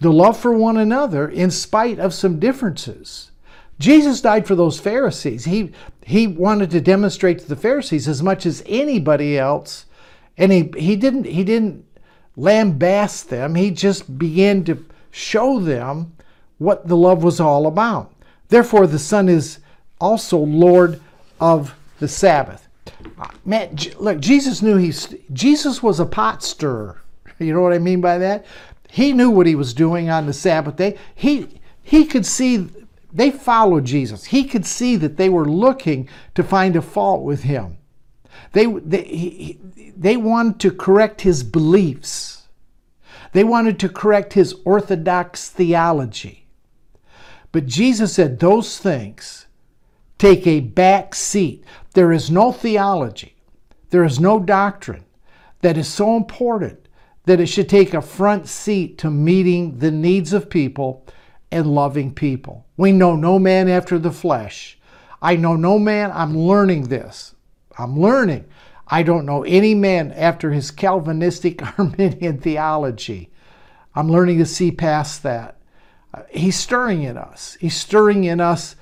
[0.00, 3.30] the love for one another in spite of some differences.
[3.78, 5.44] Jesus died for those Pharisees.
[5.44, 5.72] He,
[6.04, 9.86] he wanted to demonstrate to the Pharisees as much as anybody else.
[10.36, 11.84] And he, he didn't he didn't
[12.36, 13.54] lambaste them.
[13.54, 16.14] He just began to show them
[16.58, 18.12] what the love was all about.
[18.48, 19.58] Therefore, the Son is
[20.00, 21.00] also Lord
[21.40, 22.68] of the Sabbath.
[23.18, 26.98] Uh, man, look, Jesus knew he's Jesus was a pot stirrer.
[27.38, 28.46] You know what I mean by that?
[28.88, 30.96] He knew what he was doing on the Sabbath day.
[31.14, 32.68] He he could see
[33.12, 34.24] they followed Jesus.
[34.24, 37.78] He could see that they were looking to find a fault with him.
[38.52, 39.60] They they he,
[39.96, 42.48] they wanted to correct his beliefs.
[43.32, 46.46] They wanted to correct his orthodox theology.
[47.50, 49.46] But Jesus said those things
[50.18, 51.64] take a back seat.
[51.94, 53.36] There is no theology,
[53.90, 55.04] there is no doctrine
[55.60, 56.88] that is so important
[57.24, 61.06] that it should take a front seat to meeting the needs of people
[61.50, 62.66] and loving people.
[62.76, 64.78] We know no man after the flesh.
[65.20, 67.34] I know no man, I'm learning this.
[67.78, 68.46] I'm learning.
[68.88, 73.30] I don't know any man after his Calvinistic Arminian theology.
[73.94, 75.58] I'm learning to see past that.
[76.12, 77.56] Uh, he's stirring in us.
[77.60, 78.76] He's stirring in us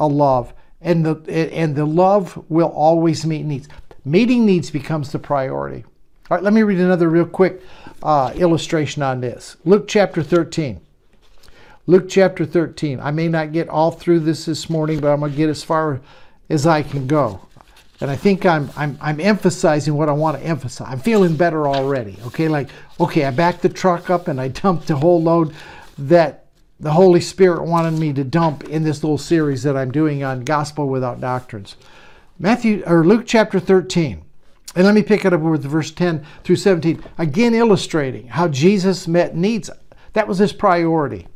[0.00, 3.68] a love and the and the love will always meet needs.
[4.04, 5.84] Meeting needs becomes the priority.
[6.30, 7.62] All right, let me read another real quick
[8.02, 9.56] uh, illustration on this.
[9.64, 10.80] Luke chapter 13.
[11.86, 13.00] Luke chapter 13.
[13.00, 15.62] I may not get all through this this morning, but I'm going to get as
[15.62, 16.00] far
[16.48, 17.40] as I can go.
[18.00, 20.88] And I think I'm, I'm, I'm emphasizing what I want to emphasize.
[20.90, 22.18] I'm feeling better already.
[22.26, 25.54] Okay, like, okay, I backed the truck up and I dumped the whole load
[25.98, 26.43] that
[26.84, 30.44] the Holy Spirit wanted me to dump in this little series that I'm doing on
[30.44, 31.76] gospel without doctrines.
[32.38, 34.22] Matthew or Luke chapter 13.
[34.76, 39.08] And let me pick it up with verse 10 through 17, again illustrating how Jesus
[39.08, 39.70] met needs.
[40.12, 41.26] That was his priority.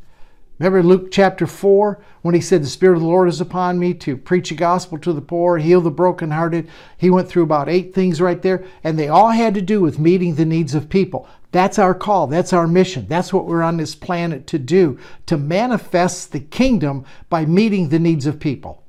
[0.59, 3.95] Remember Luke chapter 4 when he said, The Spirit of the Lord is upon me
[3.95, 6.69] to preach the gospel to the poor, heal the brokenhearted.
[6.95, 9.97] He went through about eight things right there, and they all had to do with
[9.97, 11.27] meeting the needs of people.
[11.51, 12.27] That's our call.
[12.27, 13.07] That's our mission.
[13.07, 17.99] That's what we're on this planet to do to manifest the kingdom by meeting the
[17.99, 18.83] needs of people.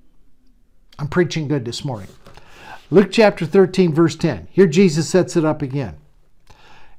[0.98, 2.08] I'm preaching good this morning.
[2.90, 4.48] Luke chapter 13, verse 10.
[4.50, 5.96] Here Jesus sets it up again.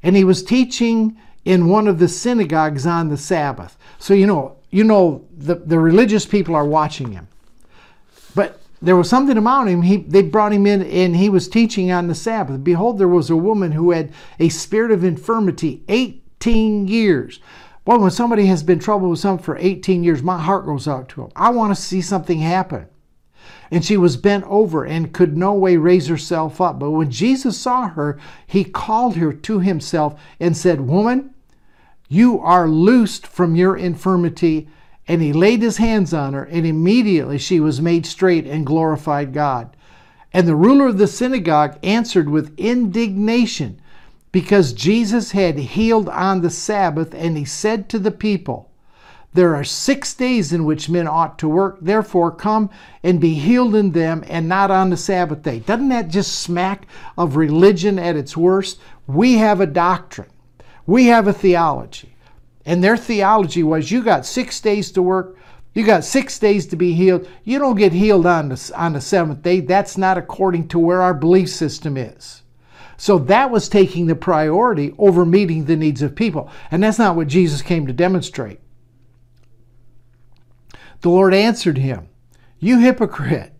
[0.02, 3.78] And he was teaching in one of the synagogues on the Sabbath.
[4.00, 7.28] So, you know, you know the, the religious people are watching him.
[8.34, 9.84] But there was something about him.
[9.84, 12.64] He, they brought him in and he was teaching on the Sabbath.
[12.64, 17.40] Behold, there was a woman who had a spirit of infirmity 18 years.
[17.86, 21.10] Boy, when somebody has been troubled with something for 18 years, my heart goes out
[21.10, 21.32] to them.
[21.36, 22.88] I want to see something happen.
[23.70, 26.80] And she was bent over and could no way raise herself up.
[26.80, 31.34] But when Jesus saw her, he called her to himself and said, Woman,
[32.10, 34.68] you are loosed from your infirmity.
[35.08, 39.34] And he laid his hands on her, and immediately she was made straight and glorified
[39.34, 39.76] God.
[40.34, 43.82] And the ruler of the synagogue answered with indignation
[44.32, 48.72] because Jesus had healed on the Sabbath, and he said to the people,
[49.34, 52.70] There are six days in which men ought to work, therefore come
[53.04, 55.60] and be healed in them, and not on the Sabbath day.
[55.60, 56.88] Doesn't that just smack
[57.18, 58.80] of religion at its worst?
[59.08, 60.30] We have a doctrine.
[60.86, 62.11] We have a theology.
[62.66, 65.38] And their theology was you got six days to work,
[65.74, 67.28] you got six days to be healed.
[67.44, 69.62] You don't get healed on the, on the seventh day.
[69.62, 72.42] That's not according to where our belief system is.
[72.98, 76.52] So that was taking the priority over meeting the needs of people.
[76.70, 78.60] And that's not what Jesus came to demonstrate.
[81.00, 82.10] The Lord answered him,
[82.60, 83.54] You hypocrite.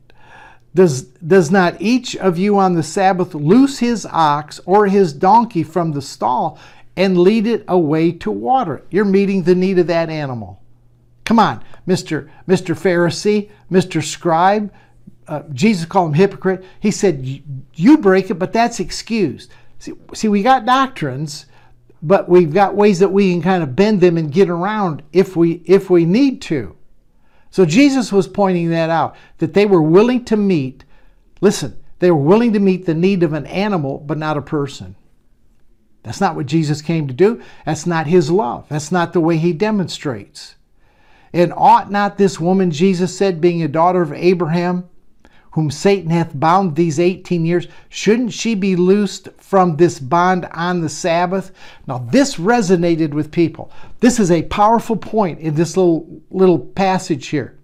[0.74, 5.64] Does, does not each of you on the Sabbath loose his ox or his donkey
[5.64, 6.58] from the stall
[6.96, 8.84] and lead it away to water.
[8.90, 10.62] You're meeting the need of that animal.
[11.26, 12.30] Come on, Mr.
[12.48, 12.76] Mr.
[12.76, 14.04] Pharisee, Mr.
[14.04, 14.74] Scribe.
[15.28, 16.64] Uh, Jesus called him hypocrite.
[16.80, 17.26] He said,
[17.74, 19.52] You break it, but that's excused.
[19.80, 21.46] See, see, we got doctrines,
[22.02, 25.36] but we've got ways that we can kind of bend them and get around if
[25.36, 26.76] we if we need to.
[27.50, 30.84] So Jesus was pointing that out that they were willing to meet.
[31.42, 34.96] Listen, they were willing to meet the need of an animal, but not a person.
[36.04, 37.42] That's not what Jesus came to do.
[37.66, 38.66] That's not his love.
[38.70, 40.56] That's not the way he demonstrates.
[41.34, 44.90] And ought not this woman, Jesus said, being a daughter of Abraham,
[45.52, 50.82] whom Satan hath bound these 18 years, shouldn't she be loosed from this bond on
[50.82, 51.52] the Sabbath?
[51.88, 53.72] Now, this resonated with people.
[54.00, 57.58] This is a powerful point in this little, little passage here.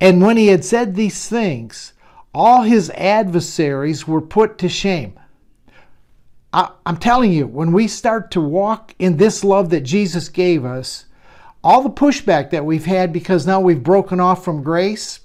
[0.00, 1.94] And when he had said these things,
[2.34, 5.18] all his adversaries were put to shame.
[6.56, 10.64] I, am telling you, when we start to walk in this love that Jesus gave
[10.64, 11.04] us,
[11.62, 15.20] all the pushback that we've had because now we've broken off from grace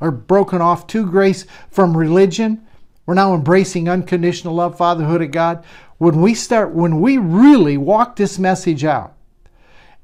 [0.00, 2.66] or broken off to grace from religion,
[3.06, 5.64] we're now embracing unconditional love, fatherhood of God.
[5.98, 9.14] When we start, when we really walk this message out,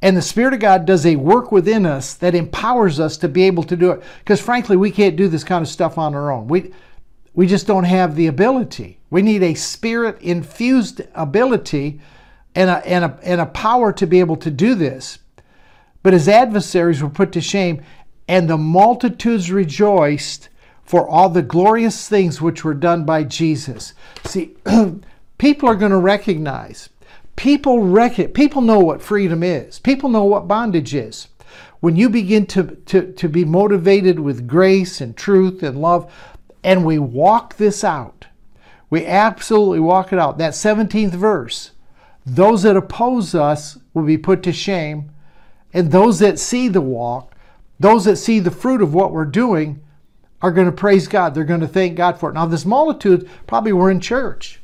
[0.02, 3.42] and the Spirit of God does a work within us that empowers us to be
[3.42, 4.02] able to do it.
[4.20, 6.46] Because frankly, we can't do this kind of stuff on our own.
[6.46, 6.72] We,
[7.34, 9.00] we just don't have the ability.
[9.10, 12.00] We need a spirit infused ability
[12.54, 15.18] and a, and, a, and a power to be able to do this.
[16.02, 17.82] But his adversaries were put to shame,
[18.26, 20.48] and the multitudes rejoiced
[20.82, 23.94] for all the glorious things which were done by Jesus.
[24.24, 24.56] See,
[25.38, 26.88] people are going to recognize.
[27.36, 29.78] People rec- people know what freedom is.
[29.78, 31.28] People know what bondage is.
[31.80, 36.12] When you begin to, to, to be motivated with grace and truth and love,
[36.62, 38.26] and we walk this out.
[38.88, 40.38] We absolutely walk it out.
[40.38, 41.72] That 17th verse
[42.26, 45.10] those that oppose us will be put to shame,
[45.72, 47.34] and those that see the walk,
[47.78, 49.82] those that see the fruit of what we're doing,
[50.42, 51.34] are going to praise God.
[51.34, 52.34] They're going to thank God for it.
[52.34, 54.60] Now, this multitude probably were in church.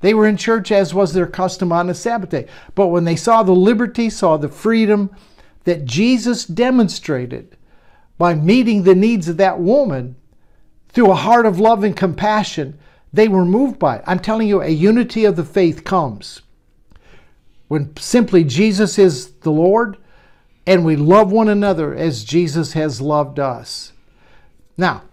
[0.00, 2.46] They were in church as was their custom on the Sabbath day.
[2.74, 5.10] But when they saw the liberty, saw the freedom
[5.64, 7.56] that Jesus demonstrated
[8.16, 10.16] by meeting the needs of that woman,
[10.98, 12.76] through a heart of love and compassion,
[13.12, 14.04] they were moved by it.
[14.04, 16.42] I'm telling you, a unity of the faith comes
[17.68, 19.96] when simply Jesus is the Lord
[20.66, 23.92] and we love one another as Jesus has loved us.
[24.76, 25.04] Now,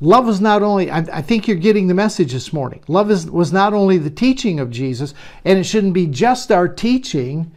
[0.00, 2.82] love is not only, I, I think you're getting the message this morning.
[2.86, 5.14] Love is, was not only the teaching of Jesus,
[5.46, 7.50] and it shouldn't be just our teaching,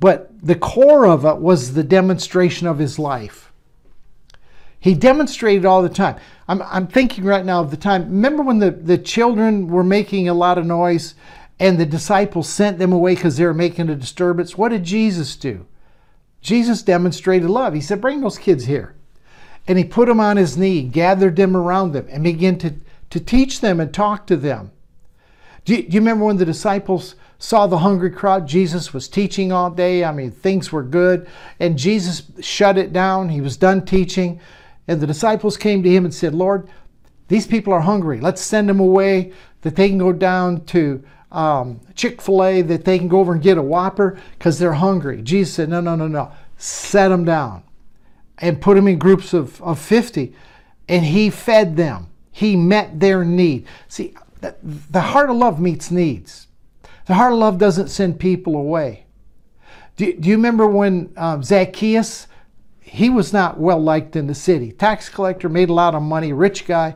[0.00, 3.47] but the core of it was the demonstration of his life.
[4.80, 6.16] He demonstrated all the time.
[6.46, 8.04] I'm, I'm thinking right now of the time.
[8.04, 11.14] Remember when the, the children were making a lot of noise
[11.58, 14.56] and the disciples sent them away because they were making a disturbance?
[14.56, 15.66] What did Jesus do?
[16.40, 17.74] Jesus demonstrated love.
[17.74, 18.94] He said, Bring those kids here.
[19.66, 22.74] And he put them on his knee, gathered them around them, and began to,
[23.10, 24.70] to teach them and talk to them.
[25.64, 28.46] Do you, do you remember when the disciples saw the hungry crowd?
[28.46, 30.04] Jesus was teaching all day.
[30.04, 31.28] I mean, things were good.
[31.60, 33.28] And Jesus shut it down.
[33.28, 34.40] He was done teaching.
[34.88, 36.68] And the disciples came to him and said, Lord,
[37.28, 38.20] these people are hungry.
[38.20, 42.86] Let's send them away that they can go down to um, Chick fil A, that
[42.86, 45.20] they can go over and get a Whopper because they're hungry.
[45.22, 46.32] Jesus said, No, no, no, no.
[46.56, 47.62] Set them down
[48.38, 50.34] and put them in groups of, of 50.
[50.88, 53.66] And he fed them, he met their need.
[53.88, 56.46] See, the heart of love meets needs.
[57.06, 59.04] The heart of love doesn't send people away.
[59.96, 62.26] Do, do you remember when um, Zacchaeus?
[62.88, 64.72] He was not well liked in the city.
[64.72, 66.94] Tax collector, made a lot of money, rich guy.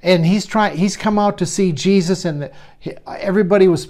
[0.00, 3.88] And he's trying he's come out to see jesus and the, everybody was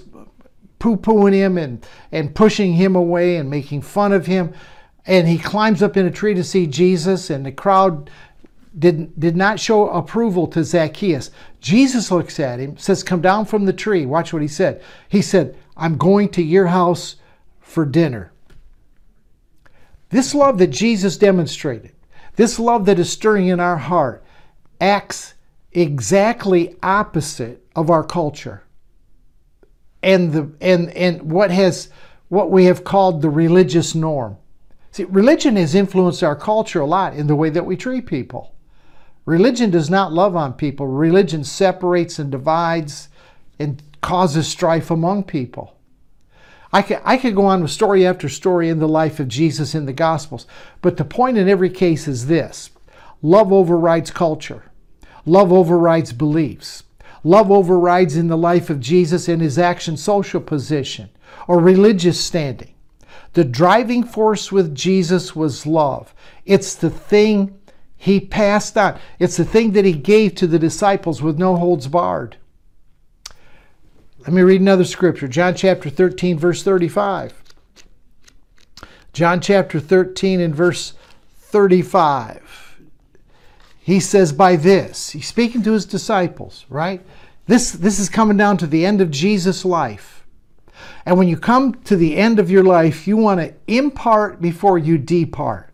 [0.79, 4.53] poo-pooing him and, and pushing him away and making fun of him.
[5.05, 8.09] And he climbs up in a tree to see jesus and the crowd
[8.77, 11.29] did, did not show approval to zacchaeus.
[11.59, 14.05] Jesus looks at him says come down from the tree.
[14.05, 14.81] Watch what he said.
[15.09, 17.17] He said i'm going to your house
[17.59, 18.31] for dinner
[20.09, 21.91] this love that jesus demonstrated
[22.35, 24.23] this love that is stirring in our heart
[24.81, 25.33] acts
[25.71, 28.63] exactly opposite of our culture
[30.01, 31.89] and the and and what has
[32.29, 34.37] what we have called the religious norm.
[34.91, 38.55] See, religion has influenced our culture a lot in the way that we treat people.
[39.25, 40.87] Religion does not love on people.
[40.87, 43.09] Religion separates and divides
[43.59, 45.75] and causes strife among people.
[46.71, 49.73] I could, I could go on with story after story in the life of Jesus
[49.73, 50.45] in the Gospels,
[50.81, 52.69] but the point in every case is this
[53.21, 54.63] love overrides culture.
[55.25, 56.83] Love overrides beliefs.
[57.23, 61.09] Love overrides in the life of Jesus in his action social position
[61.47, 62.73] or religious standing.
[63.33, 66.13] The driving force with Jesus was love.
[66.45, 67.59] It's the thing
[67.97, 71.87] he passed on, it's the thing that he gave to the disciples with no holds
[71.87, 72.37] barred.
[74.29, 77.33] Let me read another scripture John chapter 13, verse 35.
[79.11, 80.93] John chapter 13 and verse
[81.39, 82.77] 35
[83.79, 87.01] he says, by this, he's speaking to his disciples, right?
[87.47, 90.27] This, this is coming down to the end of Jesus' life.
[91.07, 94.77] And when you come to the end of your life, you want to impart before
[94.77, 95.73] you depart.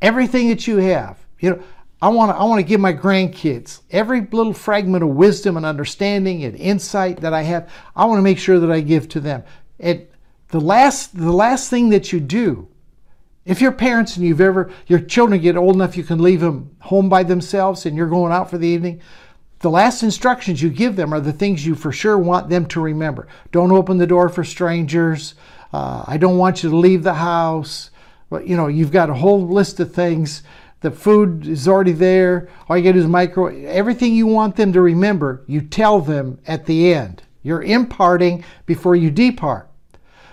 [0.00, 1.62] Everything that you have, you know,
[2.00, 5.66] I want to I want to give my grandkids every little fragment of wisdom and
[5.66, 7.70] understanding and insight that I have.
[7.96, 9.42] I want to make sure that I give to them.
[9.80, 10.06] And
[10.48, 12.68] the last the last thing that you do
[13.44, 16.76] if you're parents and you've ever, your children get old enough you can leave them
[16.80, 19.00] home by themselves and you're going out for the evening,
[19.60, 22.80] the last instructions you give them are the things you for sure want them to
[22.80, 23.26] remember.
[23.50, 25.34] Don't open the door for strangers.
[25.72, 27.90] Uh, I don't want you to leave the house.
[28.30, 30.42] But, you know, you've got a whole list of things.
[30.80, 32.48] The food is already there.
[32.68, 33.46] All you got to do is micro.
[33.66, 37.22] Everything you want them to remember, you tell them at the end.
[37.42, 39.68] You're imparting before you depart.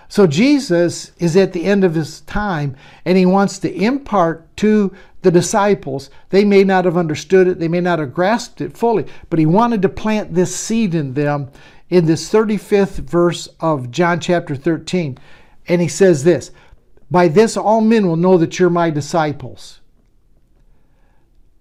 [0.08, 4.94] So Jesus is at the end of his time and he wants to impart to
[5.22, 6.10] the disciples.
[6.30, 9.46] They may not have understood it, they may not have grasped it fully, but he
[9.46, 11.50] wanted to plant this seed in them
[11.90, 15.18] in this 35th verse of John chapter 13.
[15.66, 16.52] And he says this
[17.10, 19.80] By this all men will know that you're my disciples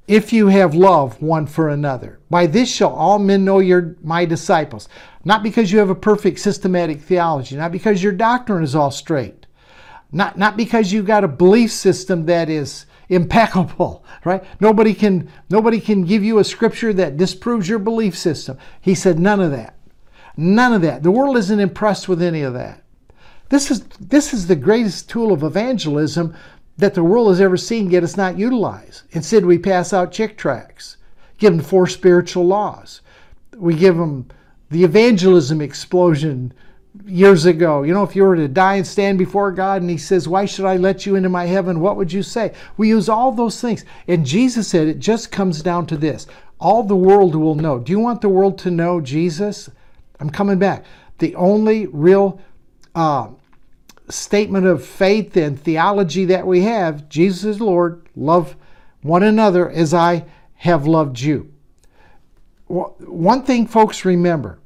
[0.08, 2.20] if you have love one for another.
[2.30, 4.88] By this shall all men know you're my disciples.
[5.24, 9.48] Not because you have a perfect systematic theology, not because your doctrine is all straight,
[10.12, 14.44] not, not because you've got a belief system that is impeccable, right?
[14.60, 18.58] Nobody can, nobody can give you a scripture that disproves your belief system.
[18.80, 19.76] He said, none of that.
[20.38, 21.02] None of that.
[21.02, 22.84] The world isn't impressed with any of that.
[23.50, 26.36] This is, this is the greatest tool of evangelism
[26.78, 29.04] that the world has ever seen, yet it's not utilized.
[29.12, 30.98] Instead, we pass out Chick tracts,
[31.38, 33.02] give them four spiritual laws.
[33.56, 34.28] We give them
[34.70, 36.54] the evangelism explosion
[37.06, 37.84] years ago.
[37.84, 40.46] You know, if you were to die and stand before God and He says, Why
[40.46, 41.80] should I let you into my heaven?
[41.80, 42.54] What would you say?
[42.78, 43.86] We use all those things.
[44.08, 46.28] And Jesus said it just comes down to this
[46.60, 47.80] all the world will know.
[47.80, 49.70] Do you want the world to know Jesus?
[50.20, 50.86] I'm coming back.
[51.20, 52.40] The only real
[52.94, 53.28] uh,
[54.10, 58.56] statement of faith and theology that we have Jesus is Lord, love
[59.02, 60.26] one another as I
[60.56, 61.52] have loved you.
[62.68, 64.60] One thing, folks, remember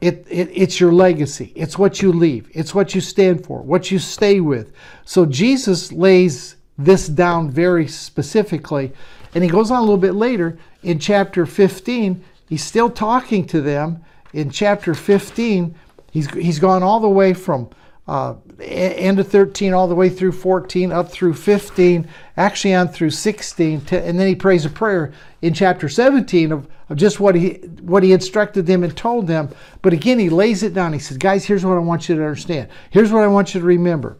[0.00, 3.92] it, it, it's your legacy, it's what you leave, it's what you stand for, what
[3.92, 4.72] you stay with.
[5.04, 8.92] So Jesus lays this down very specifically.
[9.34, 12.22] And he goes on a little bit later in chapter 15.
[12.48, 14.04] He's still talking to them.
[14.32, 15.74] In chapter 15,
[16.10, 17.70] he's, he's gone all the way from
[18.08, 23.10] uh, end of 13 all the way through 14 up through 15 actually on through
[23.10, 27.34] 16 to, and then he prays a prayer in chapter 17 of, of just what
[27.34, 29.50] he what he instructed them and told them.
[29.82, 30.92] But again he lays it down.
[30.92, 32.68] He says guys here's what i want you to understand.
[32.90, 34.18] Here's what i want you to remember.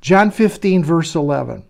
[0.00, 1.64] John 15 verse 11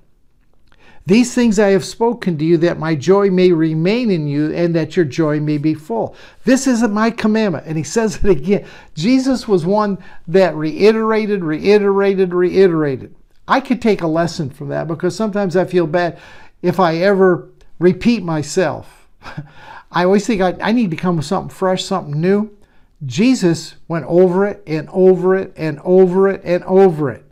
[1.07, 4.75] these things I have spoken to you, that my joy may remain in you, and
[4.77, 6.15] that your joy may be full.
[6.45, 7.67] This isn't my commandment.
[7.67, 8.67] And he says it again.
[8.95, 9.99] Jesus was one
[10.29, 13.15] that reiterated, reiterated, reiterated.
[13.49, 16.21] I could take a lesson from that because sometimes I feel bad
[16.63, 17.49] if I ever
[17.81, 19.09] repeat myself.
[19.91, 22.57] I always think I, I need to come with something fresh, something new.
[23.05, 27.25] Jesus went over it and over it and over it and over it.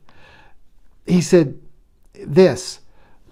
[1.06, 1.58] He said,
[2.14, 2.80] This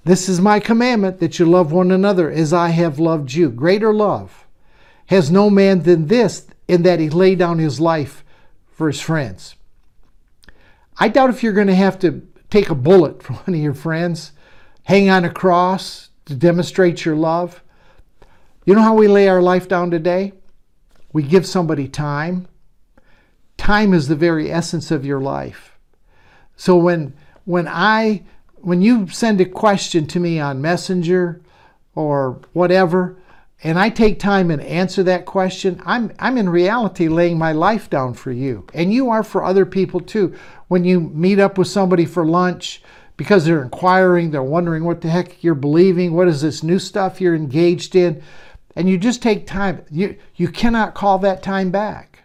[0.08, 3.50] this is my commandment that you love one another as I have loved you.
[3.50, 4.46] Greater love
[5.06, 8.24] has no man than this, in that he laid down his life
[8.70, 9.54] for his friends.
[10.98, 13.74] I doubt if you're going to have to take a bullet for one of your
[13.74, 14.32] friends,
[14.84, 17.62] hang on a cross to demonstrate your love.
[18.64, 20.32] You know how we lay our life down today?
[21.12, 22.48] We give somebody time.
[23.56, 25.78] Time is the very essence of your life.
[26.56, 28.24] So when when I
[28.62, 31.40] when you send a question to me on Messenger
[31.94, 33.16] or whatever,
[33.62, 37.90] and I take time and answer that question, I'm, I'm in reality laying my life
[37.90, 38.66] down for you.
[38.72, 40.34] And you are for other people too.
[40.68, 42.82] When you meet up with somebody for lunch,
[43.16, 47.20] because they're inquiring, they're wondering what the heck you're believing, what is this new stuff
[47.20, 48.22] you're engaged in,
[48.76, 49.84] and you just take time.
[49.90, 52.17] You, you cannot call that time back.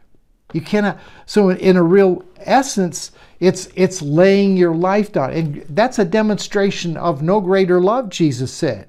[0.54, 1.00] You cannot.
[1.26, 5.32] So, in a real essence, it's, it's laying your life down.
[5.34, 8.88] And that's a demonstration of no greater love, Jesus said.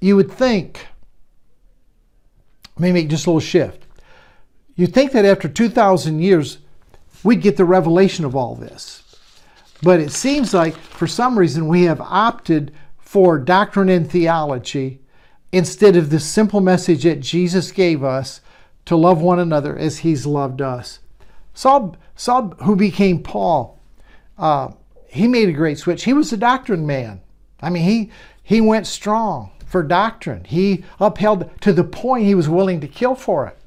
[0.00, 0.86] You would think,
[2.78, 3.84] let me make just a little shift.
[4.76, 6.58] You'd think that after 2,000 years,
[7.22, 9.02] we'd get the revelation of all this.
[9.82, 15.00] But it seems like for some reason we have opted for doctrine and theology
[15.52, 18.40] instead of the simple message that Jesus gave us
[18.86, 20.98] to love one another as he's loved us.
[21.54, 23.80] Saul, Saul who became Paul,
[24.38, 24.72] uh,
[25.06, 26.04] he made a great switch.
[26.04, 27.20] He was a doctrine man.
[27.60, 28.10] I mean, he,
[28.42, 30.44] he went strong for doctrine.
[30.44, 33.58] He upheld to the point he was willing to kill for it.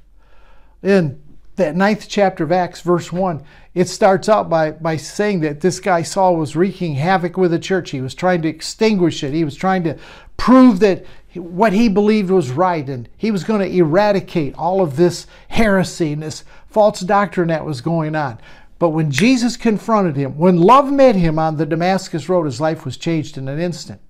[0.88, 1.22] In
[1.56, 3.44] that ninth chapter of Acts, verse 1,
[3.74, 7.60] it starts out by, by saying that this guy Saul was wreaking havoc with the
[7.60, 7.92] church.
[7.92, 9.34] He was trying to extinguish it.
[9.34, 9.98] He was trying to
[10.38, 14.96] prove that what he believed was right, and he was going to eradicate all of
[14.96, 18.40] this heresy and this false doctrine that was going on.
[18.80, 22.86] But when Jesus confronted him, when love met him on the Damascus Road, his life
[22.86, 24.02] was changed in an instant.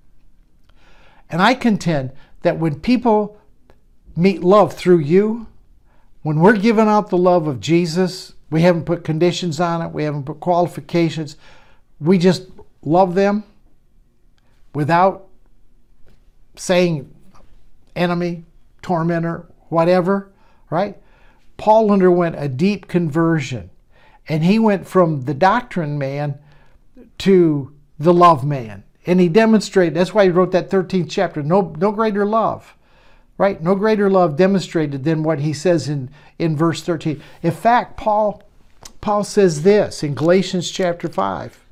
[1.30, 2.12] And I contend
[2.42, 3.38] that when people
[4.16, 5.46] meet love through you,
[6.22, 10.04] when we're giving out the love of Jesus, we haven't put conditions on it, we
[10.04, 11.36] haven't put qualifications,
[12.00, 12.46] we just
[12.82, 13.44] love them
[14.74, 15.27] without
[16.58, 17.14] saying
[17.96, 18.44] enemy,
[18.82, 20.30] tormentor, whatever,
[20.70, 20.96] right?
[21.56, 23.70] Paul underwent a deep conversion
[24.28, 26.38] and he went from the doctrine man
[27.18, 28.84] to the love man.
[29.06, 32.76] And he demonstrated, that's why he wrote that 13th chapter, no, no greater love,
[33.38, 33.60] right?
[33.62, 37.22] No greater love demonstrated than what he says in, in verse 13.
[37.42, 38.42] In fact, Paul,
[39.00, 41.64] Paul says this in Galatians chapter 5.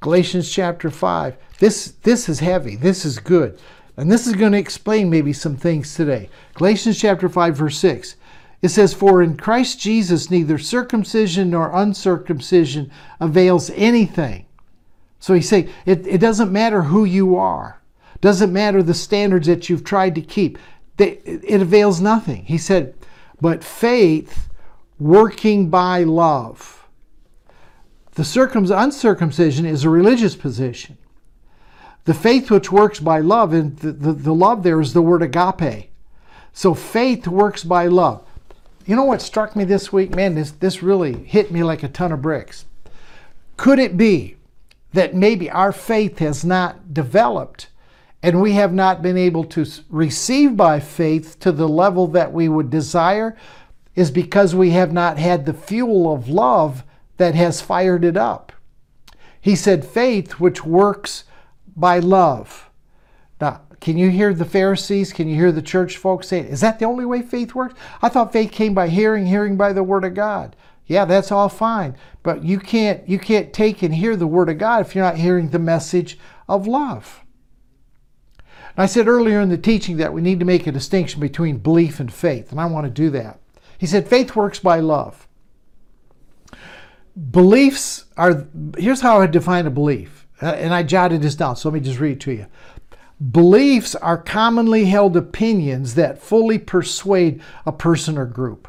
[0.00, 1.36] Galatians chapter 5.
[1.58, 2.76] This, this is heavy.
[2.76, 3.58] This is good.
[3.96, 6.28] And this is going to explain maybe some things today.
[6.54, 8.16] Galatians chapter 5, verse 6.
[8.62, 12.90] It says, For in Christ Jesus neither circumcision nor uncircumcision
[13.20, 14.46] avails anything.
[15.18, 17.80] So he's saying it, it doesn't matter who you are,
[18.20, 20.58] doesn't matter the standards that you've tried to keep,
[20.98, 22.44] it, it avails nothing.
[22.44, 22.94] He said,
[23.40, 24.48] But faith
[24.98, 26.86] working by love.
[28.14, 30.96] The circum- uncircumcision is a religious position.
[32.06, 35.22] The faith which works by love, and the, the, the love there is the word
[35.22, 35.90] agape.
[36.52, 38.24] So faith works by love.
[38.86, 40.14] You know what struck me this week?
[40.14, 42.64] Man, this, this really hit me like a ton of bricks.
[43.56, 44.36] Could it be
[44.92, 47.68] that maybe our faith has not developed
[48.22, 52.48] and we have not been able to receive by faith to the level that we
[52.48, 53.36] would desire?
[53.96, 56.84] Is because we have not had the fuel of love
[57.16, 58.52] that has fired it up.
[59.40, 61.24] He said, faith which works
[61.76, 62.70] by love.
[63.40, 65.12] Now, can you hear the Pharisees?
[65.12, 67.74] Can you hear the church folks saying, Is that the only way faith works?
[68.00, 70.56] I thought faith came by hearing, hearing by the Word of God.
[70.86, 71.96] Yeah, that's all fine.
[72.22, 75.16] But you can't you can't take and hear the Word of God if you're not
[75.16, 76.18] hearing the message
[76.48, 77.22] of love.
[78.38, 81.58] And I said earlier in the teaching that we need to make a distinction between
[81.58, 83.40] belief and faith, and I want to do that.
[83.78, 85.26] He said faith works by love.
[87.30, 88.46] beliefs are,
[88.76, 90.25] here's how I define a belief.
[90.42, 92.46] Uh, and I jotted this down, so let me just read it to you.
[93.32, 98.68] Beliefs are commonly held opinions that fully persuade a person or group.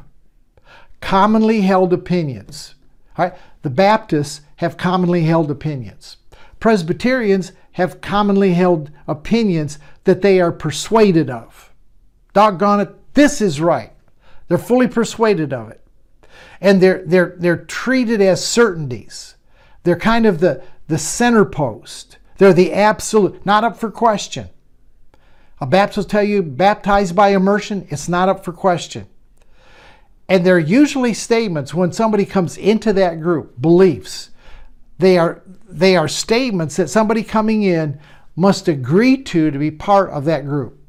[1.02, 2.76] Commonly held opinions.
[3.18, 3.38] All right?
[3.64, 6.18] The Baptists have commonly held opinions.
[6.60, 11.74] Presbyterians have commonly held opinions that they are persuaded of.
[12.34, 13.92] Doggone it, this is right.
[14.48, 15.82] They're fully persuaded of it.
[16.62, 19.36] And they're, they're, they're treated as certainties.
[19.84, 22.18] They're kind of the, the center post.
[22.38, 24.50] They're the absolute, not up for question.
[25.60, 29.08] A Baptist will tell you, baptized by immersion, it's not up for question.
[30.30, 34.30] And they're usually statements when somebody comes into that group, beliefs.
[35.00, 38.00] They are, they are statements that somebody coming in
[38.36, 40.80] must agree to to be part of that group.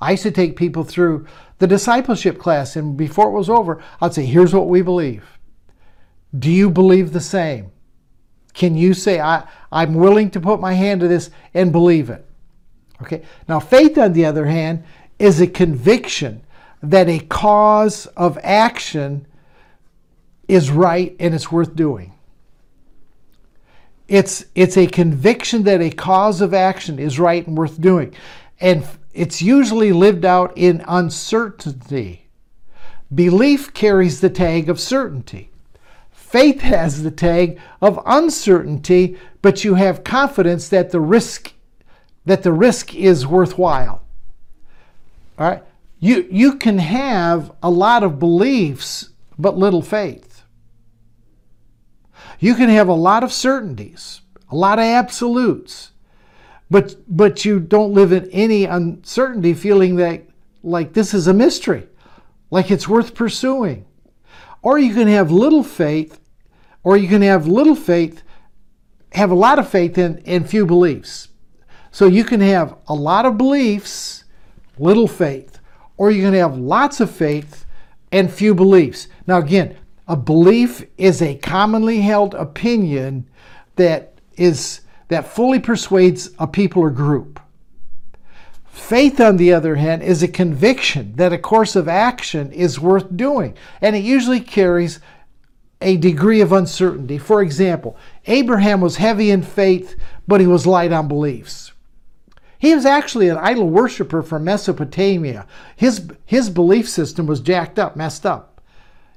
[0.00, 1.26] I used to take people through
[1.58, 5.38] the discipleship class, and before it was over, I'd say, Here's what we believe.
[6.38, 7.72] Do you believe the same?
[8.58, 12.26] Can you say, I, I'm willing to put my hand to this and believe it?
[13.00, 13.22] Okay.
[13.48, 14.82] Now, faith, on the other hand,
[15.16, 16.42] is a conviction
[16.82, 19.28] that a cause of action
[20.48, 22.14] is right and it's worth doing.
[24.08, 28.12] It's, it's a conviction that a cause of action is right and worth doing.
[28.58, 28.84] And
[29.14, 32.26] it's usually lived out in uncertainty.
[33.14, 35.47] Belief carries the tag of certainty.
[36.28, 41.54] Faith has the tag of uncertainty, but you have confidence that the risk
[42.26, 44.02] that the risk is worthwhile.
[45.38, 45.62] All right?
[45.98, 49.08] You you can have a lot of beliefs
[49.38, 50.42] but little faith.
[52.38, 54.20] You can have a lot of certainties,
[54.50, 55.92] a lot of absolutes,
[56.70, 60.24] but but you don't live in any uncertainty feeling that
[60.62, 61.88] like this is a mystery
[62.50, 63.86] like it's worth pursuing
[64.62, 66.20] or you can have little faith
[66.82, 68.22] or you can have little faith
[69.12, 71.28] have a lot of faith in, in few beliefs
[71.90, 74.24] so you can have a lot of beliefs
[74.78, 75.58] little faith
[75.96, 77.64] or you can have lots of faith
[78.12, 79.76] and few beliefs now again
[80.08, 83.28] a belief is a commonly held opinion
[83.76, 87.40] that is that fully persuades a people or group.
[88.78, 93.14] Faith, on the other hand, is a conviction that a course of action is worth
[93.16, 95.00] doing, and it usually carries
[95.80, 97.18] a degree of uncertainty.
[97.18, 101.72] For example, Abraham was heavy in faith, but he was light on beliefs.
[102.58, 105.46] He was actually an idol worshiper from Mesopotamia.
[105.76, 108.60] His, his belief system was jacked up, messed up.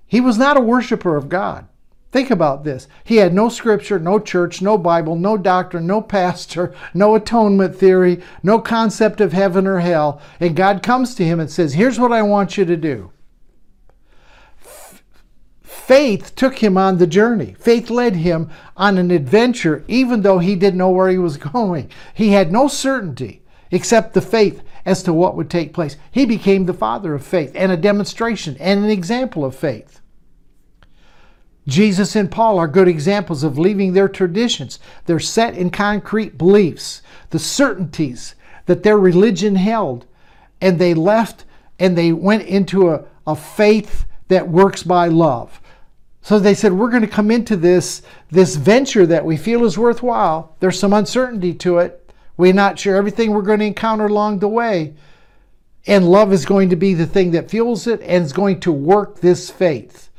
[0.05, 1.65] He was not a worshiper of God.
[2.11, 2.89] Think about this.
[3.05, 8.21] He had no scripture, no church, no Bible, no doctrine, no pastor, no atonement theory,
[8.43, 10.21] no concept of heaven or hell.
[10.39, 13.11] And God comes to him and says, Here's what I want you to do.
[15.61, 17.55] Faith took him on the journey.
[17.57, 21.89] Faith led him on an adventure, even though he didn't know where he was going.
[22.13, 23.41] He had no certainty
[23.71, 25.95] except the faith as to what would take place.
[26.11, 30.00] He became the father of faith and a demonstration and an example of faith.
[31.67, 37.01] Jesus and Paul are good examples of leaving their traditions, their set in concrete beliefs,
[37.29, 38.35] the certainties
[38.65, 40.05] that their religion held,
[40.59, 41.45] and they left
[41.79, 45.59] and they went into a, a faith that works by love.
[46.21, 49.77] So they said, We're going to come into this, this venture that we feel is
[49.77, 50.55] worthwhile.
[50.59, 52.13] There's some uncertainty to it.
[52.37, 54.93] We're not sure everything we're going to encounter along the way.
[55.87, 58.71] And love is going to be the thing that fuels it and is going to
[58.71, 60.10] work this faith.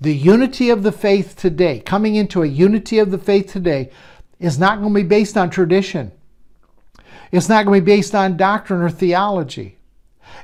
[0.00, 3.90] The unity of the faith today, coming into a unity of the faith today,
[4.38, 6.12] is not going to be based on tradition.
[7.32, 9.78] It's not going to be based on doctrine or theology.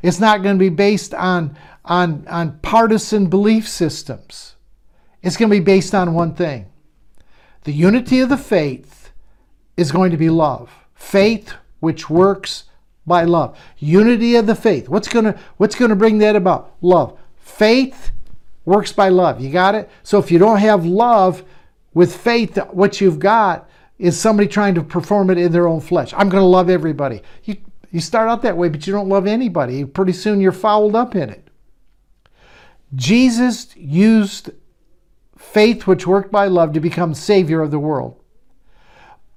[0.03, 4.55] It's not going to be based on, on, on partisan belief systems.
[5.23, 6.67] It's going to be based on one thing.
[7.65, 9.13] The unity of the faith
[9.77, 10.73] is going to be love.
[10.95, 12.65] Faith which works
[13.07, 13.59] by love.
[13.79, 14.89] Unity of the faith.
[14.89, 16.75] What's going to, what's going to bring that about?
[16.81, 17.19] Love.
[17.37, 18.11] Faith
[18.65, 19.41] works by love.
[19.41, 19.91] You got it?
[20.03, 21.45] So if you don't have love
[21.95, 26.13] with faith, what you've got is somebody trying to perform it in their own flesh.
[26.15, 27.23] I'm going to love everybody.
[27.45, 27.57] You,
[27.91, 29.85] you start out that way, but you don't love anybody.
[29.85, 31.49] Pretty soon you're fouled up in it.
[32.95, 34.51] Jesus used
[35.37, 38.19] faith which worked by love to become Savior of the world.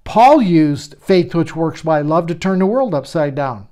[0.04, 3.68] Paul used faith which works by love to turn the world upside down.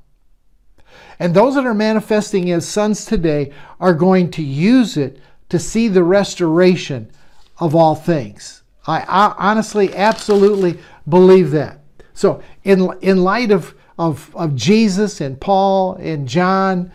[1.19, 5.87] And those that are manifesting as sons today are going to use it to see
[5.87, 7.11] the restoration
[7.59, 8.63] of all things.
[8.85, 11.79] I, I honestly, absolutely believe that.
[12.13, 16.91] So, in, in light of, of, of Jesus and Paul and John,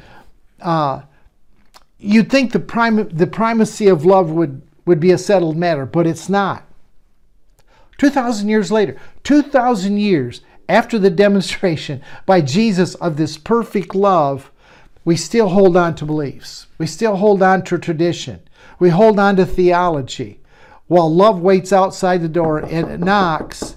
[0.61, 1.03] uh,
[1.99, 6.07] you'd think the, prim- the primacy of love would, would be a settled matter, but
[6.07, 6.65] it's not.
[7.99, 14.53] 2,000 years later, 2,000 years after the demonstration by Jesus of this perfect love,
[15.09, 16.67] we still hold on to beliefs.
[16.77, 18.41] We still hold on to tradition.
[18.79, 20.43] We hold on to theology
[20.87, 23.77] while love waits outside the door and it knocks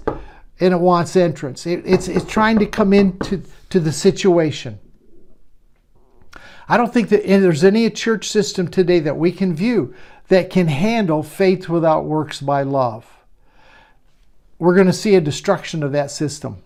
[0.60, 1.66] and it wants entrance.
[1.66, 4.78] It, it's, it's trying to come into to the situation.
[6.68, 9.94] I don't think that there's any church system today that we can view
[10.28, 13.10] that can handle faith without works by love.
[14.58, 16.62] We're going to see a destruction of that system.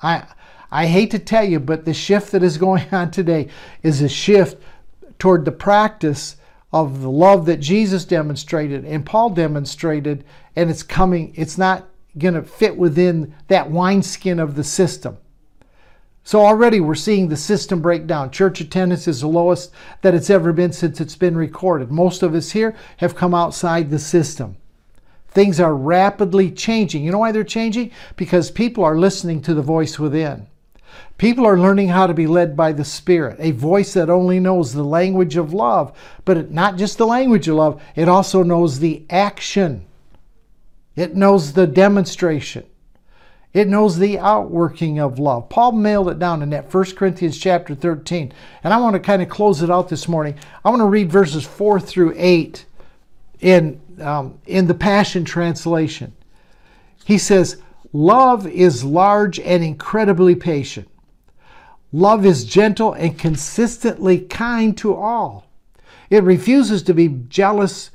[0.00, 0.28] I
[0.70, 3.48] I hate to tell you, but the shift that is going on today
[3.82, 4.62] is a shift
[5.18, 6.36] toward the practice
[6.72, 11.86] of the love that Jesus demonstrated and Paul demonstrated, and it's coming, it's not
[12.18, 15.18] going to fit within that wineskin of the system.
[16.24, 18.32] So already we're seeing the system break down.
[18.32, 19.70] Church attendance is the lowest
[20.02, 21.92] that it's ever been since it's been recorded.
[21.92, 24.56] Most of us here have come outside the system.
[25.28, 27.04] Things are rapidly changing.
[27.04, 27.92] You know why they're changing?
[28.16, 30.48] Because people are listening to the voice within.
[31.18, 34.72] People are learning how to be led by the Spirit, a voice that only knows
[34.72, 39.04] the language of love, but not just the language of love, it also knows the
[39.08, 39.86] action.
[40.94, 42.64] It knows the demonstration.
[43.56, 45.48] It knows the outworking of love.
[45.48, 48.30] Paul mailed it down in that 1 Corinthians chapter 13.
[48.62, 50.34] And I want to kind of close it out this morning.
[50.62, 52.66] I want to read verses 4 through 8
[53.40, 56.12] in, um, in the Passion Translation.
[57.06, 57.56] He says,
[57.92, 60.88] Love is large and incredibly patient.
[61.92, 65.46] Love is gentle and consistently kind to all.
[66.10, 67.90] It refuses to be jealous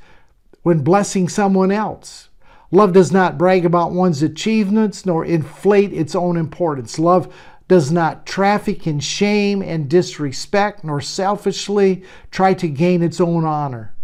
[0.62, 2.28] when blessing someone else.
[2.70, 6.98] Love does not brag about one's achievements nor inflate its own importance.
[6.98, 7.32] Love
[7.68, 13.94] does not traffic in shame and disrespect nor selfishly try to gain its own honor.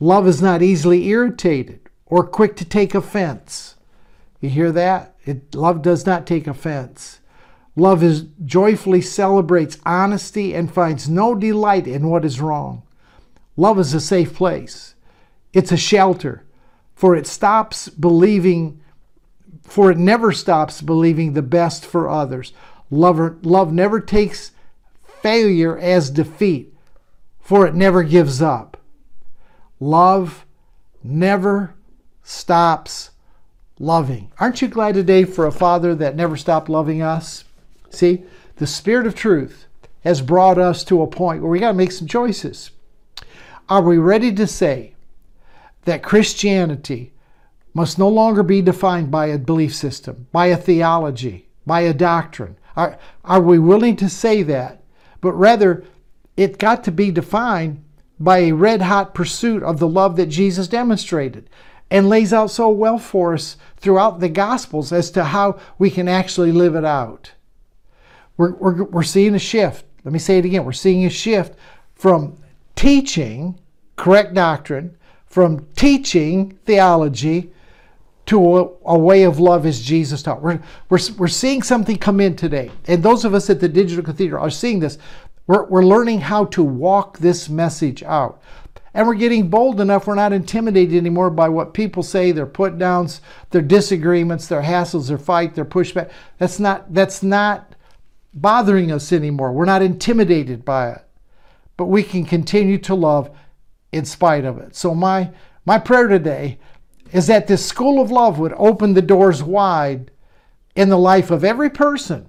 [0.00, 3.73] Love is not easily irritated or quick to take offense.
[4.44, 5.16] You hear that?
[5.24, 7.20] It, love does not take offense.
[7.76, 12.82] Love is joyfully celebrates honesty and finds no delight in what is wrong.
[13.56, 14.96] Love is a safe place.
[15.54, 16.44] It's a shelter,
[16.94, 18.82] for it stops believing,
[19.62, 22.52] for it never stops believing the best for others.
[22.90, 24.52] Love, love never takes
[25.06, 26.74] failure as defeat,
[27.40, 28.76] for it never gives up.
[29.80, 30.44] Love
[31.02, 31.74] never
[32.22, 33.08] stops
[33.78, 34.30] loving.
[34.38, 37.44] Aren't you glad today for a father that never stopped loving us?
[37.90, 38.22] See,
[38.56, 39.66] the Spirit of truth
[40.04, 42.70] has brought us to a point where we got to make some choices.
[43.68, 44.94] Are we ready to say
[45.84, 47.12] that Christianity
[47.72, 52.56] must no longer be defined by a belief system, by a theology, by a doctrine?
[52.76, 54.82] Are, are we willing to say that?
[55.20, 55.84] But rather,
[56.36, 57.82] it got to be defined
[58.20, 61.48] by a red hot pursuit of the love that Jesus demonstrated
[61.94, 66.08] and lays out so well for us throughout the Gospels as to how we can
[66.08, 67.30] actually live it out.
[68.36, 69.84] We're, we're, we're seeing a shift.
[70.02, 70.64] Let me say it again.
[70.64, 71.56] We're seeing a shift
[71.94, 72.36] from
[72.74, 73.60] teaching
[73.94, 77.52] correct doctrine, from teaching theology
[78.26, 80.42] to a, a, way of love as Jesus taught.
[80.42, 82.72] We're, we're, we're seeing something come in today.
[82.88, 84.98] And those of us at the Digital Cathedral are seeing this.
[85.46, 88.42] We're, we're learning how to walk this message out.
[88.94, 92.78] And we're getting bold enough, we're not intimidated anymore by what people say, their put
[92.78, 93.20] downs,
[93.50, 96.10] their disagreements, their hassles, their fight, their pushback.
[96.38, 97.74] That's not, that's not
[98.32, 99.52] bothering us anymore.
[99.52, 101.04] We're not intimidated by it.
[101.76, 103.36] But we can continue to love
[103.90, 104.76] in spite of it.
[104.76, 105.30] So my
[105.64, 106.58] my prayer today
[107.12, 110.10] is that this school of love would open the doors wide
[110.74, 112.28] in the life of every person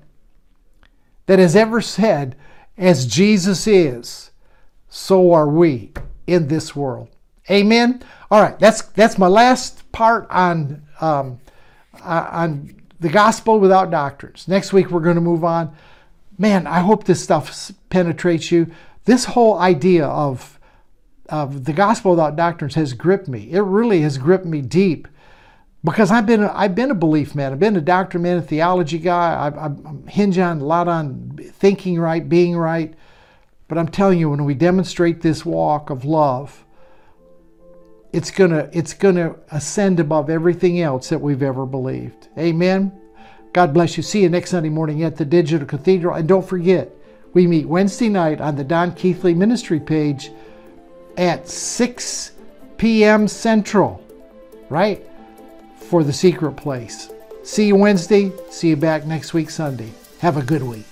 [1.25, 2.35] that has ever said,
[2.77, 4.31] as Jesus is,
[4.87, 5.91] so are we
[6.27, 7.09] in this world.
[7.49, 8.01] Amen.
[8.31, 11.39] All right, that's that's my last part on um,
[12.01, 14.47] uh, on the gospel without doctrines.
[14.47, 15.75] Next week we're going to move on
[16.37, 18.71] man, I hope this stuff penetrates you.
[19.05, 20.59] This whole idea of,
[21.29, 23.51] of the gospel without doctrines has gripped me.
[23.51, 25.07] It really has gripped me deep
[25.83, 27.51] because I've been a, I've been a belief man.
[27.51, 29.33] I've been a doctrine man, a theology guy.
[29.33, 32.93] I, I, I'm hinge on a lot on thinking right, being right.
[33.67, 36.63] But I'm telling you, when we demonstrate this walk of love,
[38.13, 42.29] it's gonna it's gonna ascend above everything else that we've ever believed.
[42.37, 42.91] Amen.
[43.51, 44.03] God bless you.
[44.03, 46.15] See you next Sunday morning at the Digital Cathedral.
[46.15, 46.91] And don't forget,
[47.33, 50.31] we meet Wednesday night on the Don Keathley Ministry page
[51.17, 52.33] at 6
[52.77, 53.27] p.m.
[53.27, 54.05] Central,
[54.69, 55.05] right?
[55.77, 57.09] For the secret place.
[57.43, 58.31] See you Wednesday.
[58.49, 59.91] See you back next week, Sunday.
[60.19, 60.85] Have a good week.